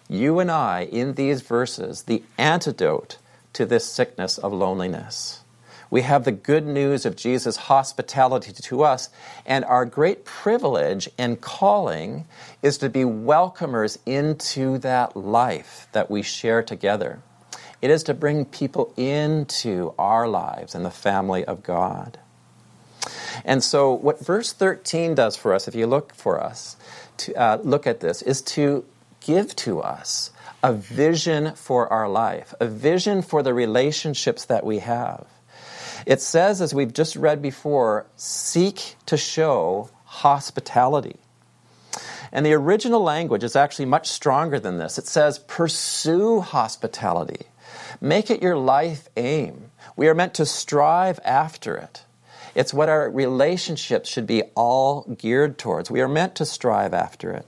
you 0.08 0.40
and 0.40 0.50
I, 0.50 0.86
in 0.86 1.16
these 1.16 1.42
verses, 1.42 2.04
the 2.04 2.24
antidote 2.38 3.18
to 3.52 3.66
this 3.66 3.86
sickness 3.86 4.38
of 4.38 4.54
loneliness. 4.54 5.42
We 5.90 6.04
have 6.04 6.24
the 6.24 6.32
good 6.32 6.66
news 6.66 7.06
of 7.06 7.18
Jesus' 7.18 7.58
hospitality 7.58 8.54
to 8.54 8.84
us, 8.84 9.10
and 9.46 9.66
our 9.66 9.84
great 9.84 10.24
privilege 10.24 11.10
and 11.18 11.42
calling 11.42 12.28
is 12.62 12.78
to 12.78 12.88
be 12.88 13.02
welcomers 13.02 13.98
into 14.06 14.78
that 14.78 15.18
life 15.18 15.90
that 15.92 16.10
we 16.10 16.22
share 16.22 16.64
together. 16.64 17.22
It 17.82 17.90
is 17.90 18.04
to 18.04 18.14
bring 18.14 18.46
people 18.46 18.94
into 18.96 19.94
our 19.98 20.28
lives 20.28 20.76
and 20.76 20.86
the 20.86 20.92
family 20.92 21.44
of 21.44 21.64
God. 21.64 22.20
And 23.44 23.64
so, 23.64 23.92
what 23.94 24.24
verse 24.24 24.54
13 24.54 25.16
does 25.16 25.36
for 25.36 25.54
us, 25.54 25.68
if 25.68 25.74
you 25.74 25.88
look 25.88 26.14
for 26.14 26.42
us, 26.42 26.76
to 27.18 27.34
uh, 27.36 27.58
look 27.64 27.88
at 27.88 28.00
this, 28.00 28.22
is 28.22 28.42
to 28.44 28.86
give 29.22 29.56
to 29.56 29.82
us 29.82 30.32
a 30.64 30.74
vision 30.74 31.56
for 31.56 31.92
our 31.92 32.08
life, 32.08 32.54
a 32.60 32.68
vision 32.68 33.22
for 33.22 33.42
the 33.42 33.54
relationships 33.54 34.46
that 34.46 34.64
we 34.64 34.80
have. 34.80 35.26
It 36.06 36.22
says, 36.22 36.62
as 36.62 36.74
we've 36.74 36.94
just 36.94 37.16
read 37.16 37.42
before, 37.42 38.06
seek 38.16 38.96
to 39.08 39.18
show 39.18 39.90
hospitality. 40.06 41.18
And 42.32 42.46
the 42.46 42.54
original 42.54 43.02
language 43.02 43.44
is 43.44 43.56
actually 43.56 43.86
much 43.86 44.08
stronger 44.08 44.60
than 44.60 44.78
this. 44.78 44.98
It 44.98 45.08
says, 45.08 45.40
pursue 45.40 46.40
hospitality. 46.40 47.46
Make 48.04 48.32
it 48.32 48.42
your 48.42 48.58
life 48.58 49.10
aim. 49.16 49.70
We 49.96 50.08
are 50.08 50.16
meant 50.16 50.34
to 50.34 50.46
strive 50.48 51.20
after 51.24 51.78
it. 51.78 52.04
It's 52.56 52.74
what 52.74 52.90
our 52.90 53.08
relationships 53.12 54.10
should 54.10 54.26
be 54.26 54.42
all 54.56 55.04
geared 55.04 55.60
towards. 55.60 55.92
We 55.92 56.02
are 56.02 56.08
meant 56.08 56.34
to 56.36 56.46
strive 56.46 56.96
after 56.96 57.32
it. 57.32 57.46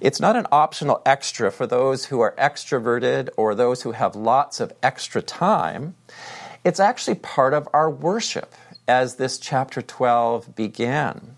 It's 0.00 0.20
not 0.20 0.36
an 0.36 0.46
optional 0.52 1.02
extra 1.04 1.50
for 1.50 1.66
those 1.66 2.06
who 2.06 2.20
are 2.20 2.36
extroverted 2.38 3.28
or 3.36 3.56
those 3.56 3.82
who 3.82 3.90
have 3.90 4.14
lots 4.14 4.60
of 4.60 4.72
extra 4.84 5.20
time. 5.20 5.96
It's 6.62 6.78
actually 6.78 7.16
part 7.16 7.52
of 7.52 7.68
our 7.74 7.90
worship 7.90 8.54
as 8.86 9.16
this 9.16 9.36
chapter 9.36 9.82
12 9.82 10.54
began. 10.54 11.36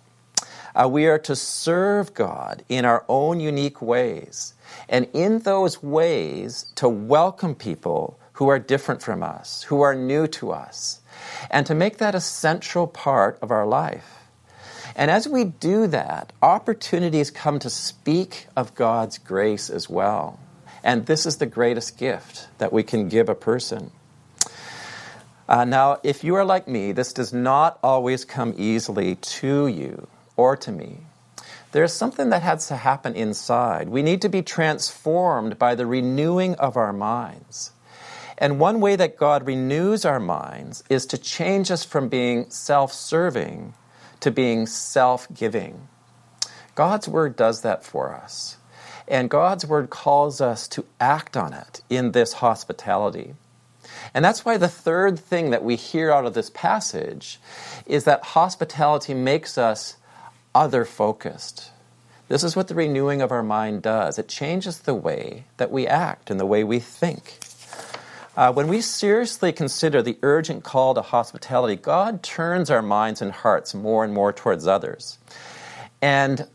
Uh, 0.75 0.87
we 0.87 1.07
are 1.07 1.19
to 1.19 1.35
serve 1.35 2.13
God 2.13 2.63
in 2.69 2.85
our 2.85 3.05
own 3.09 3.41
unique 3.41 3.81
ways, 3.83 4.55
and 4.87 5.09
in 5.15 5.41
those 5.41 5.83
ways 5.83 6.67
to 6.77 6.89
welcome 6.89 7.57
people 7.57 8.20
who 8.41 8.49
are 8.49 8.59
different 8.59 9.03
from 9.03 9.23
us, 9.23 9.65
who 9.65 9.83
are 9.83 9.95
new 9.95 10.27
to 10.27 10.51
us, 10.51 11.03
and 11.51 11.67
to 11.67 11.75
make 11.75 11.99
that 11.99 12.15
a 12.15 12.21
central 12.23 12.87
part 12.87 13.39
of 13.43 13.51
our 13.51 13.67
life. 13.67 14.17
And 14.97 15.11
as 15.11 15.29
we 15.29 15.45
do 15.45 15.87
that, 15.89 16.33
opportunities 16.41 17.31
come 17.31 17.59
to 17.59 17.69
speak 17.69 18.47
of 18.57 18.75
God's 18.75 19.19
grace 19.19 19.69
as 19.69 19.91
well. 19.91 20.41
And 20.83 21.05
this 21.05 21.27
is 21.27 21.37
the 21.37 21.45
greatest 21.45 21.99
gift 21.99 22.49
that 22.57 22.73
we 22.73 22.83
can 22.83 23.11
give 23.11 23.29
a 23.29 23.35
person. 23.35 23.91
Uh, 25.47 25.67
now, 25.67 25.99
if 26.03 26.25
you 26.25 26.35
are 26.37 26.45
like 26.45 26.67
me, 26.67 26.93
this 26.93 27.13
does 27.13 27.35
not 27.35 27.79
always 27.83 28.25
come 28.25 28.55
easily 28.57 29.17
to 29.17 29.67
you 29.67 30.09
or 30.39 30.57
to 30.57 30.73
me. 30.73 30.97
There's 31.73 31.93
something 31.93 32.31
that 32.31 32.41
has 32.41 32.69
to 32.69 32.77
happen 32.77 33.15
inside. 33.15 33.91
We 33.91 34.01
need 34.03 34.23
to 34.23 34.31
be 34.31 34.41
transformed 34.41 35.59
by 35.59 35.75
the 35.75 35.85
renewing 35.85 36.55
of 36.55 36.79
our 36.79 36.95
minds. 36.95 37.73
And 38.41 38.59
one 38.59 38.81
way 38.81 38.97
that 38.97 39.19
God 39.19 39.47
renews 39.47 40.05
our 40.05 40.19
minds 40.19 40.83
is 40.89 41.07
to 41.07 41.19
change 41.19 41.71
us 41.71 41.85
from 41.85 42.09
being 42.09 42.51
self 42.51 42.93
serving 42.93 43.75
to 44.21 44.31
being 44.31 44.67
self 44.67 45.27
giving. 45.33 45.89
God's 46.75 47.09
Word 47.09 47.37
does 47.37 47.63
that 47.63 47.85
for 47.85 48.15
us. 48.15 48.57
And 49.09 49.29
God's 49.29 49.67
Word 49.67 49.91
calls 49.91 50.41
us 50.41 50.69
to 50.69 50.87
act 51.01 51.37
on 51.37 51.53
it 51.53 51.83
in 51.91 52.13
this 52.13 52.35
hospitality. 52.35 53.35
And 54.15 54.25
that's 54.25 54.45
why 54.45 54.57
the 54.57 54.69
third 54.69 55.19
thing 55.19 55.51
that 55.51 55.65
we 55.65 55.77
hear 55.77 56.11
out 56.11 56.27
of 56.27 56.35
this 56.35 56.51
passage 56.51 57.41
is 57.87 58.05
that 58.05 58.23
hospitality 58.23 59.15
makes 59.15 59.59
us 59.59 59.97
other 60.55 60.85
focused. 60.85 61.71
This 62.29 62.45
is 62.45 62.55
what 62.55 62.69
the 62.69 62.75
renewing 62.75 63.21
of 63.21 63.33
our 63.33 63.43
mind 63.43 63.83
does 63.83 64.19
it 64.19 64.29
changes 64.29 64.81
the 64.81 64.95
way 64.95 65.47
that 65.57 65.73
we 65.73 65.87
act 65.87 66.31
and 66.31 66.39
the 66.39 66.47
way 66.47 66.63
we 66.63 66.79
think. 66.79 67.39
Uh, 68.37 68.53
when 68.53 68.69
we 68.69 68.81
seriously 68.81 69.53
consider 69.53 70.03
the 70.03 70.17
urgent 70.23 70.63
call 70.63 70.95
to 70.95 71.03
hospitality, 71.03 71.77
God 71.77 72.23
turns 72.23 72.71
our 72.71 72.83
minds 72.83 73.21
and 73.21 73.33
hearts 73.33 73.75
more 73.75 74.05
and 74.05 74.15
more 74.15 74.33
towards 74.33 74.67
others. 74.67 75.19
And 76.01 76.47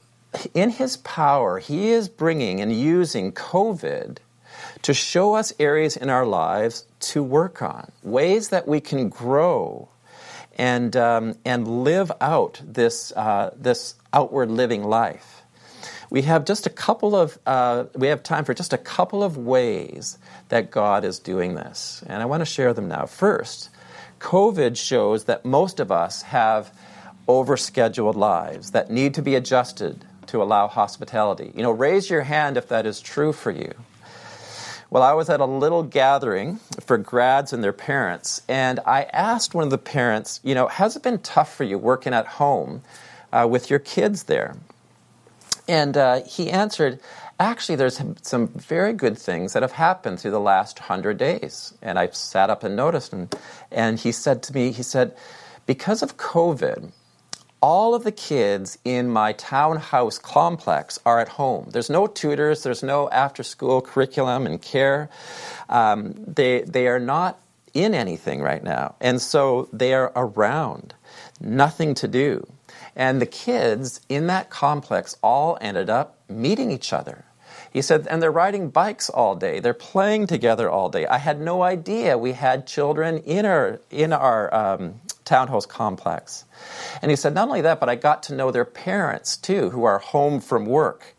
in 0.53 0.69
His 0.69 0.97
power, 0.97 1.59
He 1.59 1.89
is 1.89 2.07
bringing 2.07 2.61
and 2.61 2.71
using 2.71 3.33
COVID 3.33 4.17
to 4.83 4.93
show 4.93 5.35
us 5.35 5.53
areas 5.59 5.97
in 5.97 6.09
our 6.09 6.25
lives 6.25 6.85
to 6.99 7.21
work 7.21 7.61
on, 7.61 7.91
ways 8.03 8.49
that 8.49 8.67
we 8.67 8.79
can 8.79 9.09
grow 9.09 9.89
and, 10.57 10.95
um, 10.95 11.35
and 11.43 11.83
live 11.83 12.11
out 12.21 12.61
this, 12.65 13.11
uh, 13.11 13.53
this 13.57 13.95
outward 14.13 14.49
living 14.49 14.83
life. 14.83 15.34
We 16.09 16.23
have 16.23 16.45
just 16.45 16.65
a 16.65 16.69
couple 16.69 17.15
of, 17.15 17.37
uh, 17.45 17.85
we 17.95 18.07
have 18.07 18.23
time 18.23 18.45
for 18.45 18.53
just 18.53 18.73
a 18.73 18.77
couple 18.77 19.23
of 19.23 19.37
ways 19.37 20.17
that 20.49 20.71
God 20.71 21.03
is 21.03 21.19
doing 21.19 21.55
this. 21.55 22.03
And 22.07 22.21
I 22.21 22.25
want 22.25 22.41
to 22.41 22.45
share 22.45 22.73
them 22.73 22.87
now. 22.87 23.05
First, 23.05 23.69
COVID 24.19 24.77
shows 24.77 25.25
that 25.25 25.45
most 25.45 25.79
of 25.79 25.91
us 25.91 26.21
have 26.23 26.71
overscheduled 27.27 28.15
lives 28.15 28.71
that 28.71 28.89
need 28.89 29.13
to 29.15 29.21
be 29.21 29.35
adjusted 29.35 30.05
to 30.27 30.41
allow 30.41 30.67
hospitality. 30.67 31.51
You 31.55 31.63
know, 31.63 31.71
raise 31.71 32.09
your 32.09 32.21
hand 32.21 32.57
if 32.57 32.67
that 32.69 32.85
is 32.85 33.01
true 33.01 33.33
for 33.33 33.51
you. 33.51 33.73
Well, 34.89 35.01
I 35.03 35.13
was 35.13 35.29
at 35.29 35.39
a 35.39 35.45
little 35.45 35.83
gathering 35.83 36.59
for 36.79 36.97
grads 36.97 37.51
and 37.51 37.63
their 37.63 37.73
parents, 37.73 38.41
and 38.47 38.79
I 38.85 39.03
asked 39.11 39.53
one 39.53 39.63
of 39.63 39.71
the 39.71 39.77
parents, 39.77 40.39
you 40.43 40.53
know, 40.55 40.67
has 40.67 40.95
it 40.95 41.03
been 41.03 41.19
tough 41.19 41.53
for 41.53 41.63
you 41.63 41.77
working 41.77 42.13
at 42.13 42.27
home 42.27 42.81
uh, 43.33 43.47
with 43.49 43.69
your 43.69 43.79
kids 43.79 44.23
there? 44.23 44.55
And 45.67 45.97
uh, 45.97 46.23
he 46.23 46.51
answered, 46.51 46.99
actually, 47.39 47.75
there's 47.75 48.01
some 48.21 48.47
very 48.49 48.93
good 48.93 49.17
things 49.17 49.53
that 49.53 49.63
have 49.63 49.73
happened 49.73 50.19
through 50.19 50.31
the 50.31 50.39
last 50.39 50.79
hundred 50.79 51.17
days. 51.17 51.73
And 51.81 51.97
I 51.97 52.09
sat 52.09 52.49
up 52.49 52.63
and 52.63 52.75
noticed, 52.75 53.13
and, 53.13 53.33
and 53.71 53.99
he 53.99 54.11
said 54.11 54.43
to 54.43 54.53
me, 54.53 54.71
he 54.71 54.83
said, 54.83 55.15
because 55.65 56.03
of 56.03 56.17
COVID, 56.17 56.91
all 57.61 57.95
of 57.95 58.03
the 58.03 58.11
kids 58.11 58.77
in 58.85 59.09
my 59.09 59.33
townhouse 59.33 60.19
complex 60.19 60.99
are 61.03 61.19
at 61.19 61.29
home. 61.29 61.69
There's 61.71 61.89
no 61.89 62.05
tutors, 62.05 62.61
there's 62.61 62.83
no 62.83 63.09
after 63.09 63.41
school 63.41 63.81
curriculum 63.81 64.45
and 64.45 64.61
care. 64.61 65.09
Um, 65.67 66.13
they, 66.27 66.61
they 66.61 66.87
are 66.87 66.99
not 66.99 67.39
in 67.73 67.95
anything 67.95 68.41
right 68.41 68.63
now. 68.63 68.95
And 69.01 69.19
so 69.19 69.67
they 69.73 69.95
are 69.95 70.11
around, 70.15 70.93
nothing 71.41 71.95
to 71.95 72.07
do. 72.07 72.45
And 72.95 73.21
the 73.21 73.25
kids 73.25 74.01
in 74.09 74.27
that 74.27 74.49
complex 74.49 75.17
all 75.21 75.57
ended 75.61 75.89
up 75.89 76.17
meeting 76.29 76.71
each 76.71 76.93
other. 76.93 77.25
He 77.71 77.81
said, 77.81 78.07
and 78.07 78.21
they're 78.21 78.31
riding 78.31 78.69
bikes 78.69 79.09
all 79.09 79.35
day. 79.35 79.59
They're 79.59 79.73
playing 79.73 80.27
together 80.27 80.69
all 80.69 80.89
day. 80.89 81.05
I 81.07 81.17
had 81.17 81.41
no 81.41 81.61
idea 81.61 82.17
we 82.17 82.31
had 82.31 82.65
children 82.65 83.17
in 83.19 83.45
our 83.45 83.81
in 83.89 84.13
our 84.13 84.53
um, 84.53 85.01
townhouse 85.25 85.65
complex. 85.65 86.45
And 87.01 87.11
he 87.11 87.17
said, 87.17 87.33
not 87.33 87.49
only 87.49 87.61
that, 87.61 87.81
but 87.81 87.89
I 87.89 87.95
got 87.95 88.23
to 88.23 88.35
know 88.35 88.49
their 88.51 88.65
parents 88.65 89.35
too, 89.35 89.71
who 89.71 89.83
are 89.83 89.99
home 89.99 90.39
from 90.39 90.65
work. 90.65 91.15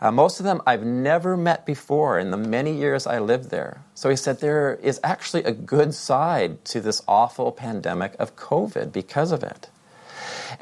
Uh, 0.00 0.10
most 0.10 0.40
of 0.40 0.44
them 0.44 0.60
I've 0.66 0.84
never 0.84 1.36
met 1.36 1.64
before 1.64 2.18
in 2.18 2.30
the 2.30 2.36
many 2.36 2.76
years 2.76 3.06
I 3.06 3.18
lived 3.20 3.48
there. 3.48 3.80
So 3.94 4.10
he 4.10 4.16
said 4.16 4.40
there 4.40 4.74
is 4.82 5.00
actually 5.02 5.44
a 5.44 5.52
good 5.52 5.94
side 5.94 6.64
to 6.66 6.82
this 6.82 7.00
awful 7.08 7.52
pandemic 7.52 8.14
of 8.18 8.36
COVID 8.36 8.92
because 8.92 9.32
of 9.32 9.42
it. 9.42 9.70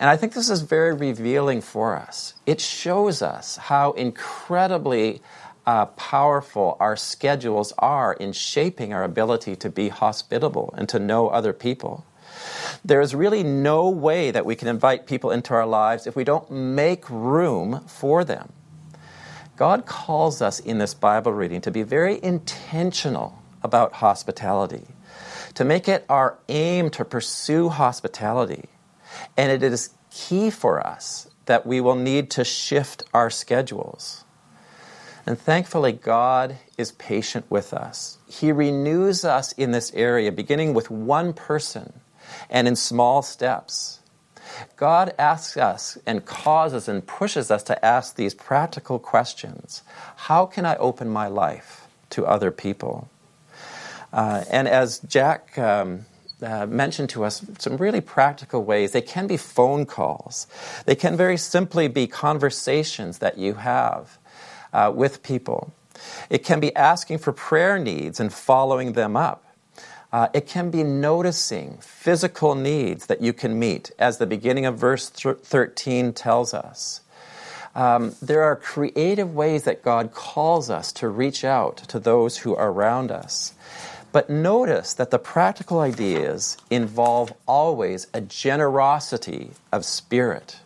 And 0.02 0.10
I 0.10 0.16
think 0.16 0.32
this 0.32 0.50
is 0.50 0.62
very 0.62 0.92
revealing 0.92 1.60
for 1.60 1.94
us. 1.96 2.34
It 2.44 2.60
shows 2.60 3.22
us 3.22 3.56
how 3.56 3.92
incredibly 3.92 5.22
uh, 5.64 5.86
powerful 5.86 6.76
our 6.80 6.96
schedules 6.96 7.72
are 7.78 8.12
in 8.12 8.32
shaping 8.32 8.92
our 8.92 9.04
ability 9.04 9.54
to 9.54 9.70
be 9.70 9.90
hospitable 9.90 10.74
and 10.76 10.88
to 10.88 10.98
know 10.98 11.28
other 11.28 11.52
people. 11.52 12.04
There 12.84 13.00
is 13.00 13.14
really 13.14 13.44
no 13.44 13.88
way 13.90 14.32
that 14.32 14.44
we 14.44 14.56
can 14.56 14.66
invite 14.66 15.06
people 15.06 15.30
into 15.30 15.54
our 15.54 15.66
lives 15.66 16.08
if 16.08 16.16
we 16.16 16.24
don't 16.24 16.50
make 16.50 17.08
room 17.08 17.84
for 17.86 18.24
them. 18.24 18.52
God 19.56 19.86
calls 19.86 20.42
us 20.42 20.58
in 20.58 20.78
this 20.78 20.94
Bible 20.94 21.32
reading 21.32 21.60
to 21.60 21.70
be 21.70 21.84
very 21.84 22.18
intentional 22.24 23.40
about 23.62 23.92
hospitality, 23.92 24.88
to 25.54 25.64
make 25.64 25.86
it 25.86 26.04
our 26.08 26.38
aim 26.48 26.90
to 26.90 27.04
pursue 27.04 27.68
hospitality. 27.68 28.68
And 29.36 29.50
it 29.50 29.62
is 29.62 29.90
key 30.10 30.50
for 30.50 30.84
us 30.84 31.28
that 31.46 31.66
we 31.66 31.80
will 31.80 31.94
need 31.94 32.30
to 32.30 32.44
shift 32.44 33.02
our 33.12 33.30
schedules. 33.30 34.24
And 35.26 35.38
thankfully, 35.38 35.92
God 35.92 36.56
is 36.76 36.92
patient 36.92 37.46
with 37.48 37.72
us. 37.72 38.18
He 38.26 38.50
renews 38.50 39.24
us 39.24 39.52
in 39.52 39.70
this 39.70 39.92
area, 39.94 40.32
beginning 40.32 40.74
with 40.74 40.90
one 40.90 41.32
person 41.32 41.92
and 42.50 42.66
in 42.66 42.76
small 42.76 43.22
steps. 43.22 44.00
God 44.76 45.14
asks 45.18 45.56
us 45.56 45.96
and 46.06 46.24
causes 46.24 46.88
and 46.88 47.06
pushes 47.06 47.50
us 47.50 47.62
to 47.64 47.84
ask 47.84 48.16
these 48.16 48.34
practical 48.34 48.98
questions 48.98 49.82
How 50.16 50.46
can 50.46 50.66
I 50.66 50.76
open 50.76 51.08
my 51.08 51.28
life 51.28 51.86
to 52.10 52.26
other 52.26 52.50
people? 52.50 53.08
Uh, 54.12 54.44
and 54.50 54.68
as 54.68 54.98
Jack 55.00 55.56
um, 55.56 56.04
uh, 56.42 56.66
mentioned 56.66 57.08
to 57.10 57.24
us 57.24 57.44
some 57.58 57.76
really 57.76 58.00
practical 58.00 58.64
ways. 58.64 58.92
They 58.92 59.00
can 59.00 59.26
be 59.26 59.36
phone 59.36 59.86
calls, 59.86 60.46
they 60.86 60.94
can 60.94 61.16
very 61.16 61.36
simply 61.36 61.88
be 61.88 62.06
conversations 62.06 63.18
that 63.18 63.38
you 63.38 63.54
have 63.54 64.18
uh, 64.72 64.92
with 64.94 65.22
people. 65.22 65.72
It 66.30 66.44
can 66.44 66.60
be 66.60 66.74
asking 66.74 67.18
for 67.18 67.32
prayer 67.32 67.78
needs 67.78 68.18
and 68.18 68.32
following 68.32 68.92
them 68.92 69.16
up. 69.16 69.44
Uh, 70.12 70.28
it 70.34 70.46
can 70.46 70.70
be 70.70 70.82
noticing 70.82 71.78
physical 71.80 72.54
needs 72.54 73.06
that 73.06 73.22
you 73.22 73.32
can 73.32 73.58
meet, 73.58 73.90
as 73.98 74.18
the 74.18 74.26
beginning 74.26 74.66
of 74.66 74.76
verse 74.76 75.08
13 75.08 76.12
tells 76.12 76.52
us. 76.52 77.00
Um, 77.74 78.14
there 78.20 78.42
are 78.42 78.56
creative 78.56 79.34
ways 79.34 79.62
that 79.64 79.82
God 79.82 80.12
calls 80.12 80.68
us 80.68 80.92
to 80.94 81.08
reach 81.08 81.44
out 81.44 81.78
to 81.88 81.98
those 81.98 82.38
who 82.38 82.54
are 82.54 82.70
around 82.70 83.10
us. 83.10 83.54
But 84.12 84.28
notice 84.28 84.92
that 84.94 85.10
the 85.10 85.18
practical 85.18 85.80
ideas 85.80 86.58
involve 86.70 87.32
always 87.46 88.06
a 88.12 88.20
generosity 88.20 89.52
of 89.72 89.84
spirit. 89.84 90.58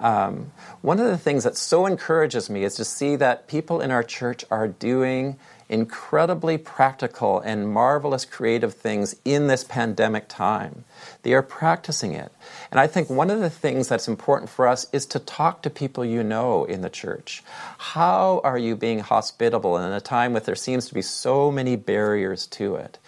Um, 0.00 0.52
one 0.82 0.98
of 0.98 1.06
the 1.06 1.18
things 1.18 1.44
that 1.44 1.56
so 1.56 1.86
encourages 1.86 2.50
me 2.50 2.64
is 2.64 2.74
to 2.74 2.84
see 2.84 3.16
that 3.16 3.46
people 3.46 3.80
in 3.80 3.90
our 3.90 4.02
church 4.02 4.44
are 4.50 4.66
doing 4.66 5.38
incredibly 5.70 6.58
practical 6.58 7.38
and 7.38 7.72
marvelous 7.72 8.24
creative 8.24 8.74
things 8.74 9.14
in 9.24 9.46
this 9.46 9.62
pandemic 9.62 10.26
time. 10.28 10.84
They 11.22 11.32
are 11.32 11.42
practicing 11.42 12.12
it. 12.12 12.32
And 12.72 12.80
I 12.80 12.88
think 12.88 13.08
one 13.08 13.30
of 13.30 13.38
the 13.38 13.48
things 13.48 13.86
that's 13.86 14.08
important 14.08 14.50
for 14.50 14.66
us 14.66 14.86
is 14.92 15.06
to 15.06 15.20
talk 15.20 15.62
to 15.62 15.70
people 15.70 16.04
you 16.04 16.24
know 16.24 16.64
in 16.64 16.82
the 16.82 16.90
church. 16.90 17.44
How 17.78 18.40
are 18.42 18.58
you 18.58 18.74
being 18.74 18.98
hospitable 18.98 19.78
in 19.78 19.92
a 19.92 20.00
time 20.00 20.32
where 20.32 20.40
there 20.40 20.56
seems 20.56 20.88
to 20.88 20.94
be 20.94 21.02
so 21.02 21.52
many 21.52 21.76
barriers 21.76 22.48
to 22.48 22.74
it? 22.74 22.98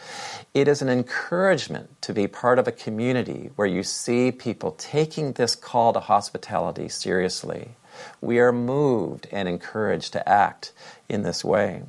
It 0.55 0.69
is 0.69 0.81
an 0.83 0.89
encouragement 0.89 2.01
to 2.03 2.15
be 2.15 2.29
part 2.29 2.61
of 2.61 2.69
a 2.69 2.73
community 2.73 3.51
where 3.57 3.67
you 3.67 3.83
see 3.83 4.31
people 4.31 4.71
taking 4.73 5.33
this 5.33 5.57
call 5.57 5.93
to 5.95 6.01
hospitality 6.01 6.89
seriously. 6.89 7.71
We 8.21 8.39
are 8.39 8.53
moved 8.53 9.27
and 9.33 9.49
encouraged 9.49 10.13
to 10.13 10.29
act 10.29 10.73
in 11.09 11.23
this 11.23 11.45
way. 11.45 11.83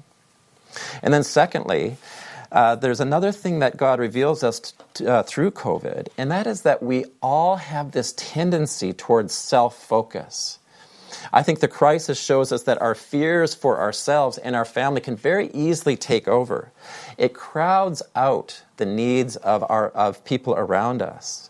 And 1.01 1.13
then, 1.13 1.23
secondly, 1.23 1.97
uh, 2.51 2.75
there's 2.75 2.99
another 2.99 3.31
thing 3.31 3.59
that 3.59 3.77
God 3.77 3.99
reveals 3.99 4.43
us 4.43 4.73
t- 4.93 5.07
uh, 5.07 5.23
through 5.23 5.51
COVID, 5.51 6.09
and 6.17 6.29
that 6.31 6.45
is 6.45 6.61
that 6.61 6.83
we 6.83 7.05
all 7.21 7.55
have 7.55 7.91
this 7.91 8.13
tendency 8.15 8.93
towards 8.93 9.33
self 9.33 9.75
focus. 9.75 10.59
I 11.31 11.43
think 11.43 11.59
the 11.59 11.67
crisis 11.67 12.19
shows 12.19 12.51
us 12.51 12.63
that 12.63 12.81
our 12.81 12.95
fears 12.95 13.53
for 13.55 13.79
ourselves 13.79 14.37
and 14.37 14.55
our 14.55 14.65
family 14.65 15.01
can 15.01 15.15
very 15.15 15.49
easily 15.53 15.95
take 15.95 16.27
over. 16.27 16.71
It 17.17 17.33
crowds 17.33 18.01
out 18.15 18.63
the 18.77 18.85
needs 18.85 19.35
of, 19.37 19.63
our, 19.69 19.89
of 19.89 20.25
people 20.25 20.53
around 20.55 21.01
us. 21.01 21.49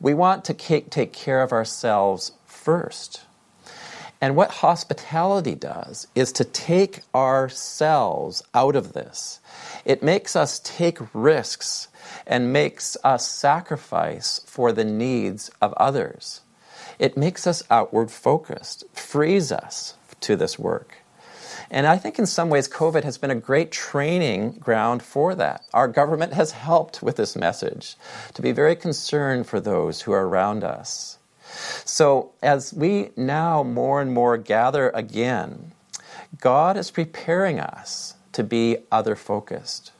We 0.00 0.14
want 0.14 0.44
to 0.46 0.54
take 0.54 1.12
care 1.12 1.42
of 1.42 1.52
ourselves 1.52 2.32
first. 2.46 3.22
And 4.22 4.36
what 4.36 4.52
hospitality 4.52 5.56
does 5.56 6.06
is 6.14 6.30
to 6.34 6.44
take 6.44 7.00
ourselves 7.12 8.44
out 8.54 8.76
of 8.76 8.92
this. 8.92 9.40
It 9.84 10.00
makes 10.00 10.36
us 10.36 10.60
take 10.60 10.98
risks 11.12 11.88
and 12.24 12.52
makes 12.52 12.96
us 13.02 13.28
sacrifice 13.28 14.40
for 14.46 14.70
the 14.70 14.84
needs 14.84 15.50
of 15.60 15.72
others. 15.72 16.42
It 17.00 17.16
makes 17.16 17.48
us 17.48 17.64
outward 17.68 18.12
focused, 18.12 18.84
frees 18.92 19.50
us 19.50 19.94
to 20.20 20.36
this 20.36 20.56
work. 20.56 20.98
And 21.68 21.84
I 21.84 21.98
think 21.98 22.20
in 22.20 22.26
some 22.26 22.48
ways, 22.48 22.68
COVID 22.68 23.02
has 23.02 23.18
been 23.18 23.32
a 23.32 23.34
great 23.34 23.72
training 23.72 24.52
ground 24.52 25.02
for 25.02 25.34
that. 25.34 25.64
Our 25.74 25.88
government 25.88 26.34
has 26.34 26.52
helped 26.52 27.02
with 27.02 27.16
this 27.16 27.34
message 27.34 27.96
to 28.34 28.42
be 28.42 28.52
very 28.52 28.76
concerned 28.76 29.48
for 29.48 29.58
those 29.58 30.02
who 30.02 30.12
are 30.12 30.28
around 30.28 30.62
us. 30.62 31.18
So, 31.84 32.32
as 32.42 32.72
we 32.72 33.10
now 33.16 33.62
more 33.62 34.00
and 34.00 34.12
more 34.12 34.36
gather 34.38 34.90
again, 34.90 35.72
God 36.40 36.76
is 36.76 36.90
preparing 36.90 37.60
us 37.60 38.14
to 38.32 38.42
be 38.42 38.78
other 38.90 39.16
focused. 39.16 39.92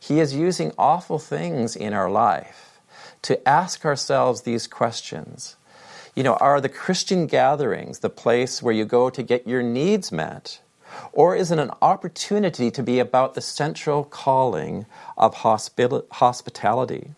He 0.00 0.20
is 0.20 0.34
using 0.34 0.72
awful 0.78 1.18
things 1.18 1.76
in 1.76 1.92
our 1.92 2.10
life 2.10 2.80
to 3.22 3.46
ask 3.48 3.84
ourselves 3.84 4.42
these 4.42 4.66
questions. 4.66 5.56
You 6.14 6.22
know, 6.22 6.34
are 6.34 6.60
the 6.60 6.68
Christian 6.68 7.26
gatherings 7.26 7.98
the 7.98 8.10
place 8.10 8.62
where 8.62 8.74
you 8.74 8.84
go 8.84 9.10
to 9.10 9.22
get 9.22 9.46
your 9.46 9.62
needs 9.62 10.12
met? 10.12 10.60
Or 11.12 11.34
is 11.34 11.50
it 11.50 11.58
an 11.58 11.72
opportunity 11.82 12.70
to 12.70 12.82
be 12.82 12.98
about 12.98 13.34
the 13.34 13.40
central 13.40 14.04
calling 14.04 14.86
of 15.18 15.34
hospitality? 15.34 17.10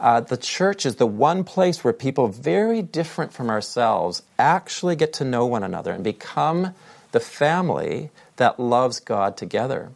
Uh, 0.00 0.20
the 0.20 0.36
church 0.36 0.86
is 0.86 0.96
the 0.96 1.06
one 1.06 1.42
place 1.42 1.82
where 1.82 1.92
people 1.92 2.28
very 2.28 2.82
different 2.82 3.32
from 3.32 3.50
ourselves 3.50 4.22
actually 4.38 4.94
get 4.94 5.12
to 5.14 5.24
know 5.24 5.44
one 5.46 5.64
another 5.64 5.92
and 5.92 6.04
become 6.04 6.74
the 7.12 7.20
family 7.20 8.10
that 8.36 8.60
loves 8.60 9.00
God 9.00 9.36
together. 9.36 9.90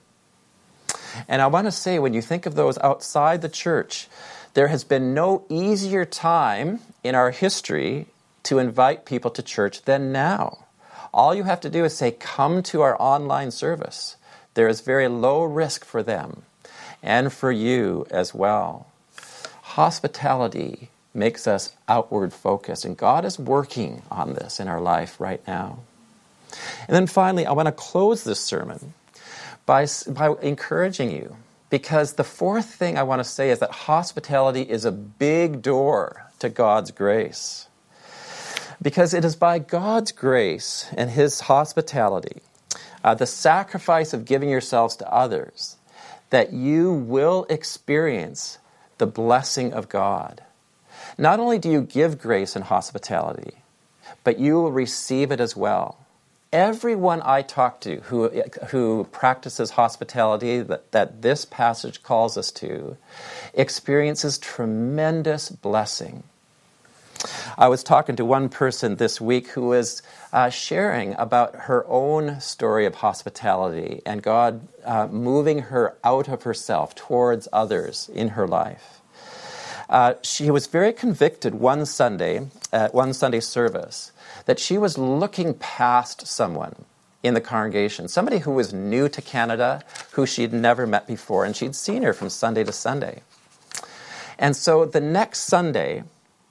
And 1.29 1.41
I 1.43 1.47
want 1.47 1.67
to 1.67 1.73
say, 1.73 1.99
when 1.99 2.15
you 2.15 2.23
think 2.23 2.47
of 2.47 2.55
those 2.55 2.79
outside 2.79 3.43
the 3.43 3.49
church, 3.49 4.09
there 4.55 4.69
has 4.69 4.85
been 4.85 5.15
no 5.15 5.45
easier 5.49 6.05
time 6.05 6.81
in 7.05 7.15
our 7.15 7.31
history 7.31 8.07
to 8.45 8.59
invite 8.59 9.05
people 9.05 9.31
to 9.31 9.43
church 9.43 9.83
than 9.83 10.13
now. 10.13 10.65
All 11.15 11.35
you 11.35 11.45
have 11.45 11.61
to 11.61 11.71
do 11.71 11.85
is 11.85 11.97
say, 11.97 12.11
Come 12.11 12.63
to 12.65 12.81
our 12.81 13.01
online 13.01 13.51
service. 13.51 14.17
There 14.55 14.69
is 14.69 14.81
very 14.81 15.09
low 15.09 15.45
risk 15.45 15.85
for 15.85 16.03
them 16.03 16.43
and 17.03 17.33
for 17.33 17.53
you 17.53 18.07
as 18.11 18.35
well. 18.35 18.92
Hospitality 19.73 20.91
makes 21.15 21.47
us 21.47 21.75
outward 21.89 22.35
focused, 22.35 22.85
and 22.85 22.95
God 22.95 23.25
is 23.25 23.39
working 23.39 24.03
on 24.11 24.35
this 24.35 24.61
in 24.61 24.69
our 24.69 24.83
life 24.83 25.19
right 25.19 25.41
now. 25.47 25.79
And 26.87 26.95
then 26.95 27.07
finally, 27.07 27.47
I 27.47 27.53
want 27.53 27.69
to 27.69 27.73
close 27.73 28.23
this 28.23 28.39
sermon 28.39 28.93
by, 29.65 29.87
by 30.11 30.35
encouraging 30.43 31.11
you 31.11 31.37
because 31.71 32.13
the 32.13 32.23
fourth 32.23 32.75
thing 32.75 32.99
I 32.99 33.03
want 33.03 33.21
to 33.21 33.25
say 33.25 33.49
is 33.49 33.61
that 33.61 33.71
hospitality 33.71 34.61
is 34.61 34.85
a 34.85 34.93
big 34.93 35.63
door 35.63 36.27
to 36.41 36.51
God's 36.51 36.91
grace. 36.91 37.67
Because 38.83 39.15
it 39.15 39.25
is 39.25 39.37
by 39.37 39.59
God's 39.59 40.13
grace 40.13 40.85
and 40.99 41.09
His 41.09 41.41
hospitality, 41.41 42.43
uh, 43.03 43.15
the 43.15 43.25
sacrifice 43.25 44.13
of 44.13 44.27
giving 44.27 44.51
yourselves 44.51 44.97
to 44.97 45.11
others, 45.11 45.79
that 46.29 46.53
you 46.53 46.93
will 46.93 47.47
experience 47.49 48.59
the 49.03 49.07
blessing 49.09 49.73
of 49.73 49.89
God. 49.89 50.45
Not 51.19 51.41
only 51.41 51.59
do 51.59 51.69
you 51.69 51.83
give 51.83 52.21
grace 52.21 52.55
and 52.55 52.67
hospitality, 52.67 53.55
but 54.23 54.39
you 54.39 54.55
will 54.55 54.71
receive 54.71 55.33
it 55.33 55.41
as 55.41 55.57
well. 55.57 55.99
Everyone 56.53 57.21
I 57.25 57.43
talk 57.43 57.81
to 57.81 57.97
who, 58.03 58.29
who 58.69 59.09
practices 59.11 59.73
hospitality 59.73 60.61
that, 60.61 60.93
that 60.93 61.21
this 61.21 61.45
passage 61.45 62.05
calls 62.05 62.39
us 62.39 62.53
to 62.53 62.97
experiences 63.55 64.39
tremendous 64.39 65.49
blessing. 65.49 66.23
I 67.57 67.69
was 67.69 67.83
talking 67.83 68.17
to 68.17 68.25
one 68.25 68.49
person 68.49 68.97
this 68.97 69.21
week 69.21 69.49
who 69.49 69.67
was 69.69 70.03
uh, 70.33 70.51
sharing 70.51 71.15
about 71.15 71.55
her 71.55 71.87
own 71.87 72.41
story 72.41 72.87
of 72.87 72.97
hospitality 72.97 74.03
and 74.05 74.23
God 74.23 74.67
uh, 74.85 75.07
moving 75.07 75.61
her 75.61 75.97
out 76.03 76.29
of 76.29 76.43
herself 76.43 76.95
towards 76.95 77.49
others 77.53 78.11
in 78.13 78.29
her 78.29 78.49
life. 78.49 79.01
Uh, 79.89 80.15
she 80.23 80.51
was 80.51 80.67
very 80.67 80.93
convicted 80.93 81.55
one 81.55 81.85
Sunday 81.85 82.47
at 82.73 82.95
one 82.95 83.13
Sunday 83.13 83.41
service 83.41 84.11
that 84.47 84.59
she 84.59 84.79
was 84.79 84.97
looking 84.97 85.55
past 85.55 86.27
someone 86.27 86.87
in 87.23 87.35
the 87.35 87.41
congregation, 87.41 88.09
somebody 88.09 88.39
who 88.39 88.51
was 88.53 88.73
new 88.73 89.09
to 89.09 89.23
Canada, 89.23 89.83
who 90.13 90.27
she'd 90.27 90.53
never 90.53 90.87
met 90.87 91.07
before, 91.07 91.45
and 91.45 91.55
she'd 91.55 91.77
seen 91.77 92.03
her 92.03 92.13
from 92.13 92.29
Sunday 92.29 92.65
to 92.65 92.73
Sunday. 92.73 93.23
And 94.39 94.57
so 94.57 94.85
the 94.85 95.01
next 95.01 95.41
Sunday, 95.41 96.03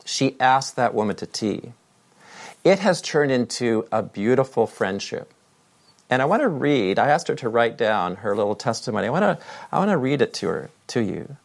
she 0.05 0.35
asked 0.39 0.75
that 0.75 0.93
woman 0.93 1.15
to 1.17 1.25
tea. 1.25 1.73
It 2.63 2.79
has 2.79 3.01
turned 3.01 3.31
into 3.31 3.87
a 3.91 4.03
beautiful 4.03 4.67
friendship. 4.67 5.33
And 6.09 6.21
I 6.21 6.25
want 6.25 6.41
to 6.41 6.49
read, 6.49 6.99
I 6.99 7.07
asked 7.09 7.29
her 7.29 7.35
to 7.35 7.49
write 7.49 7.77
down 7.77 8.17
her 8.17 8.35
little 8.35 8.55
testimony. 8.55 9.07
I 9.07 9.09
want 9.09 9.39
to, 9.39 9.45
I 9.71 9.79
want 9.79 9.91
to 9.91 9.97
read 9.97 10.21
it 10.21 10.33
to 10.35 10.47
her, 10.47 10.69
to 10.87 11.01
you. 11.01 11.37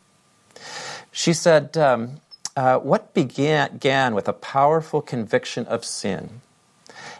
She 1.12 1.32
said, 1.32 1.76
um, 1.76 2.20
uh, 2.56 2.78
What 2.78 3.14
began, 3.14 3.74
began 3.74 4.14
with 4.14 4.28
a 4.28 4.32
powerful 4.32 5.00
conviction 5.00 5.66
of 5.66 5.84
sin 5.84 6.40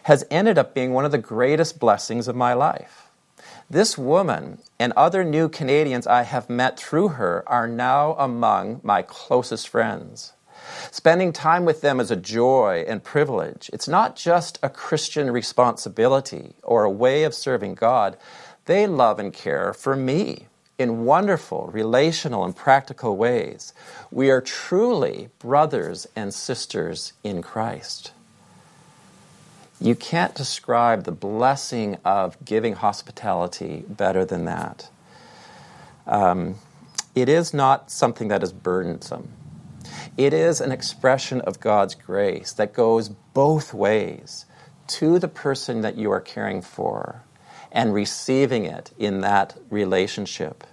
has 0.03 0.25
ended 0.31 0.57
up 0.57 0.73
being 0.73 0.93
one 0.93 1.05
of 1.05 1.11
the 1.11 1.17
greatest 1.17 1.79
blessings 1.79 2.27
of 2.27 2.35
my 2.35 2.53
life. 2.53 3.07
This 3.69 3.97
woman 3.97 4.59
and 4.79 4.93
other 4.93 5.25
new 5.25 5.49
Canadians 5.49 6.07
I 6.07 6.23
have 6.23 6.49
met 6.49 6.79
through 6.79 7.09
her 7.09 7.43
are 7.47 7.67
now 7.67 8.13
among 8.13 8.79
my 8.83 9.01
closest 9.01 9.67
friends. 9.67 10.31
Spending 10.91 11.33
time 11.33 11.65
with 11.65 11.81
them 11.81 11.99
is 11.99 12.11
a 12.11 12.15
joy 12.15 12.85
and 12.87 13.03
privilege. 13.03 13.69
It's 13.73 13.87
not 13.87 14.15
just 14.15 14.59
a 14.61 14.69
Christian 14.69 15.31
responsibility 15.31 16.55
or 16.63 16.83
a 16.83 16.91
way 16.91 17.23
of 17.23 17.33
serving 17.33 17.75
God. 17.75 18.17
They 18.65 18.87
love 18.87 19.19
and 19.19 19.33
care 19.33 19.73
for 19.73 19.95
me 19.95 20.47
in 20.77 21.05
wonderful, 21.05 21.69
relational, 21.73 22.43
and 22.45 22.55
practical 22.55 23.17
ways. 23.17 23.73
We 24.11 24.29
are 24.29 24.41
truly 24.41 25.29
brothers 25.39 26.07
and 26.15 26.33
sisters 26.33 27.13
in 27.23 27.41
Christ. 27.41 28.11
You 29.79 29.95
can't 29.95 30.33
describe 30.35 31.03
the 31.03 31.11
blessing 31.11 31.97
of 32.03 32.43
giving 32.43 32.73
hospitality 32.73 33.85
better 33.87 34.25
than 34.25 34.45
that. 34.45 34.89
Um, 36.05 36.55
it 37.15 37.29
is 37.29 37.53
not 37.53 37.91
something 37.91 38.27
that 38.27 38.43
is 38.43 38.51
burdensome. 38.51 39.29
It 40.17 40.33
is 40.33 40.61
an 40.61 40.71
expression 40.71 41.41
of 41.41 41.59
God's 41.59 41.95
grace 41.95 42.51
that 42.53 42.73
goes 42.73 43.09
both 43.09 43.73
ways 43.73 44.45
to 44.87 45.19
the 45.19 45.27
person 45.27 45.81
that 45.81 45.97
you 45.97 46.11
are 46.11 46.21
caring 46.21 46.61
for 46.61 47.23
and 47.71 47.93
receiving 47.93 48.65
it 48.65 48.91
in 48.97 49.21
that 49.21 49.57
relationship. 49.69 50.63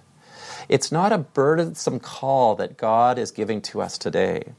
It's 0.67 0.91
not 0.91 1.11
a 1.11 1.17
burdensome 1.19 1.99
call 1.99 2.55
that 2.55 2.77
God 2.77 3.19
is 3.19 3.31
giving 3.31 3.61
to 3.63 3.81
us 3.81 3.97
today. 3.97 4.53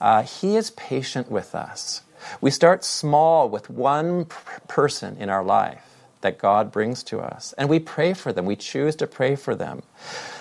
Uh, 0.00 0.22
he 0.22 0.56
is 0.56 0.70
patient 0.72 1.30
with 1.30 1.54
us. 1.54 2.02
We 2.40 2.50
start 2.50 2.84
small 2.84 3.48
with 3.48 3.70
one 3.70 4.24
p- 4.24 4.36
person 4.66 5.16
in 5.18 5.28
our 5.28 5.44
life, 5.44 5.85
that 6.20 6.38
God 6.38 6.72
brings 6.72 7.02
to 7.04 7.20
us. 7.20 7.54
And 7.58 7.68
we 7.68 7.78
pray 7.78 8.14
for 8.14 8.32
them, 8.32 8.46
we 8.46 8.56
choose 8.56 8.96
to 8.96 9.06
pray 9.06 9.36
for 9.36 9.54
them. 9.54 9.82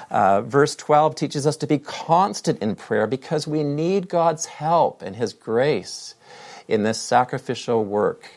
Uh, 0.10 0.42
verse 0.42 0.76
12 0.76 1.16
teaches 1.16 1.48
us 1.48 1.58
to 1.58 1.68
be 1.68 1.80
constant 1.80 2.60
in 2.60 2.76
prayer 2.76 3.08
because 3.08 3.48
we 3.48 3.64
need 3.64 4.08
God's 4.08 4.46
help 4.46 5.02
and 5.02 5.16
His 5.16 5.34
grace 5.34 6.16
in 6.68 6.84
this 6.84 7.00
sacrificial 7.00 7.84
work 7.84 8.30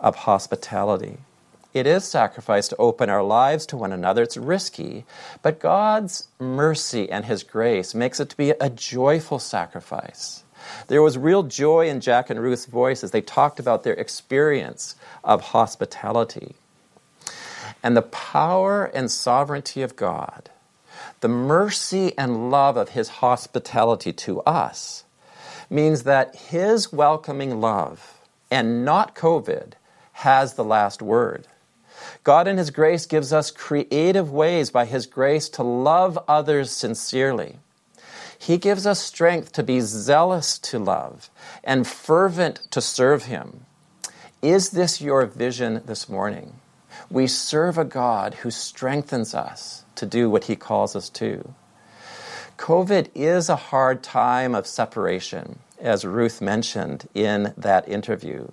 of 0.00 0.16
hospitality. 0.16 1.18
It 1.72 1.88
is 1.88 2.04
sacrifice 2.04 2.68
to 2.68 2.76
open 2.76 3.10
our 3.10 3.24
lives 3.24 3.66
to 3.66 3.76
one 3.76 3.92
another. 3.92 4.22
It's 4.22 4.36
risky, 4.36 5.04
but 5.42 5.58
God's 5.58 6.28
mercy 6.38 7.10
and 7.10 7.24
His 7.24 7.42
grace 7.42 7.94
makes 7.94 8.20
it 8.20 8.30
to 8.30 8.36
be 8.36 8.50
a 8.50 8.70
joyful 8.70 9.40
sacrifice. 9.40 10.44
There 10.86 11.02
was 11.02 11.18
real 11.18 11.42
joy 11.42 11.88
in 11.88 12.00
Jack 12.00 12.30
and 12.30 12.40
Ruth's 12.40 12.66
voice 12.66 13.02
as 13.02 13.10
they 13.10 13.20
talked 13.20 13.58
about 13.58 13.82
their 13.82 13.94
experience 13.94 14.94
of 15.22 15.40
hospitality. 15.40 16.54
And 17.84 17.94
the 17.94 18.02
power 18.02 18.86
and 18.86 19.10
sovereignty 19.10 19.82
of 19.82 19.94
God, 19.94 20.48
the 21.20 21.28
mercy 21.28 22.16
and 22.16 22.50
love 22.50 22.78
of 22.78 22.88
His 22.88 23.08
hospitality 23.20 24.10
to 24.14 24.40
us, 24.40 25.04
means 25.68 26.04
that 26.04 26.34
His 26.34 26.90
welcoming 26.94 27.60
love 27.60 28.18
and 28.50 28.86
not 28.86 29.14
COVID 29.14 29.74
has 30.14 30.54
the 30.54 30.64
last 30.64 31.02
word. 31.02 31.46
God, 32.22 32.48
in 32.48 32.56
His 32.56 32.70
grace, 32.70 33.04
gives 33.04 33.34
us 33.34 33.50
creative 33.50 34.32
ways 34.32 34.70
by 34.70 34.86
His 34.86 35.04
grace 35.04 35.50
to 35.50 35.62
love 35.62 36.18
others 36.26 36.70
sincerely. 36.70 37.58
He 38.38 38.56
gives 38.56 38.86
us 38.86 39.00
strength 39.00 39.52
to 39.52 39.62
be 39.62 39.80
zealous 39.80 40.58
to 40.60 40.78
love 40.78 41.28
and 41.62 41.86
fervent 41.86 42.60
to 42.70 42.80
serve 42.80 43.24
Him. 43.24 43.66
Is 44.40 44.70
this 44.70 45.02
your 45.02 45.26
vision 45.26 45.82
this 45.84 46.08
morning? 46.08 46.54
We 47.10 47.26
serve 47.26 47.78
a 47.78 47.84
God 47.84 48.34
who 48.34 48.50
strengthens 48.50 49.34
us 49.34 49.84
to 49.96 50.06
do 50.06 50.30
what 50.30 50.44
He 50.44 50.56
calls 50.56 50.96
us 50.96 51.08
to. 51.10 51.54
COVID 52.56 53.10
is 53.14 53.48
a 53.48 53.56
hard 53.56 54.02
time 54.02 54.54
of 54.54 54.66
separation, 54.66 55.58
as 55.80 56.04
Ruth 56.04 56.40
mentioned 56.40 57.08
in 57.14 57.52
that 57.56 57.88
interview. 57.88 58.48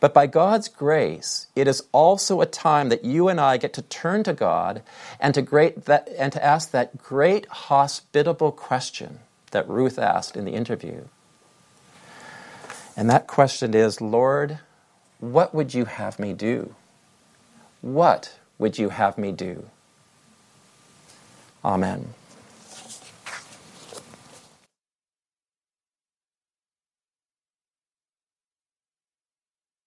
But 0.00 0.14
by 0.14 0.26
God's 0.26 0.68
grace, 0.68 1.48
it 1.54 1.66
is 1.66 1.82
also 1.92 2.40
a 2.40 2.46
time 2.46 2.88
that 2.88 3.04
you 3.04 3.28
and 3.28 3.40
I 3.40 3.56
get 3.56 3.72
to 3.74 3.82
turn 3.82 4.22
to 4.24 4.32
God 4.32 4.82
and 5.20 5.34
to, 5.34 5.42
great 5.42 5.84
that, 5.86 6.08
and 6.16 6.32
to 6.32 6.44
ask 6.44 6.70
that 6.70 6.98
great 6.98 7.46
hospitable 7.46 8.52
question 8.52 9.20
that 9.50 9.68
Ruth 9.68 9.98
asked 9.98 10.36
in 10.36 10.44
the 10.44 10.54
interview. 10.54 11.04
And 12.96 13.10
that 13.10 13.26
question 13.26 13.74
is 13.74 14.00
Lord, 14.00 14.58
what 15.18 15.54
would 15.54 15.74
you 15.74 15.84
have 15.86 16.18
me 16.18 16.32
do? 16.32 16.74
What 17.84 18.32
would 18.58 18.78
you 18.78 18.88
have 18.88 19.18
me 19.18 19.30
do? 19.30 19.66
Amen. 21.62 22.14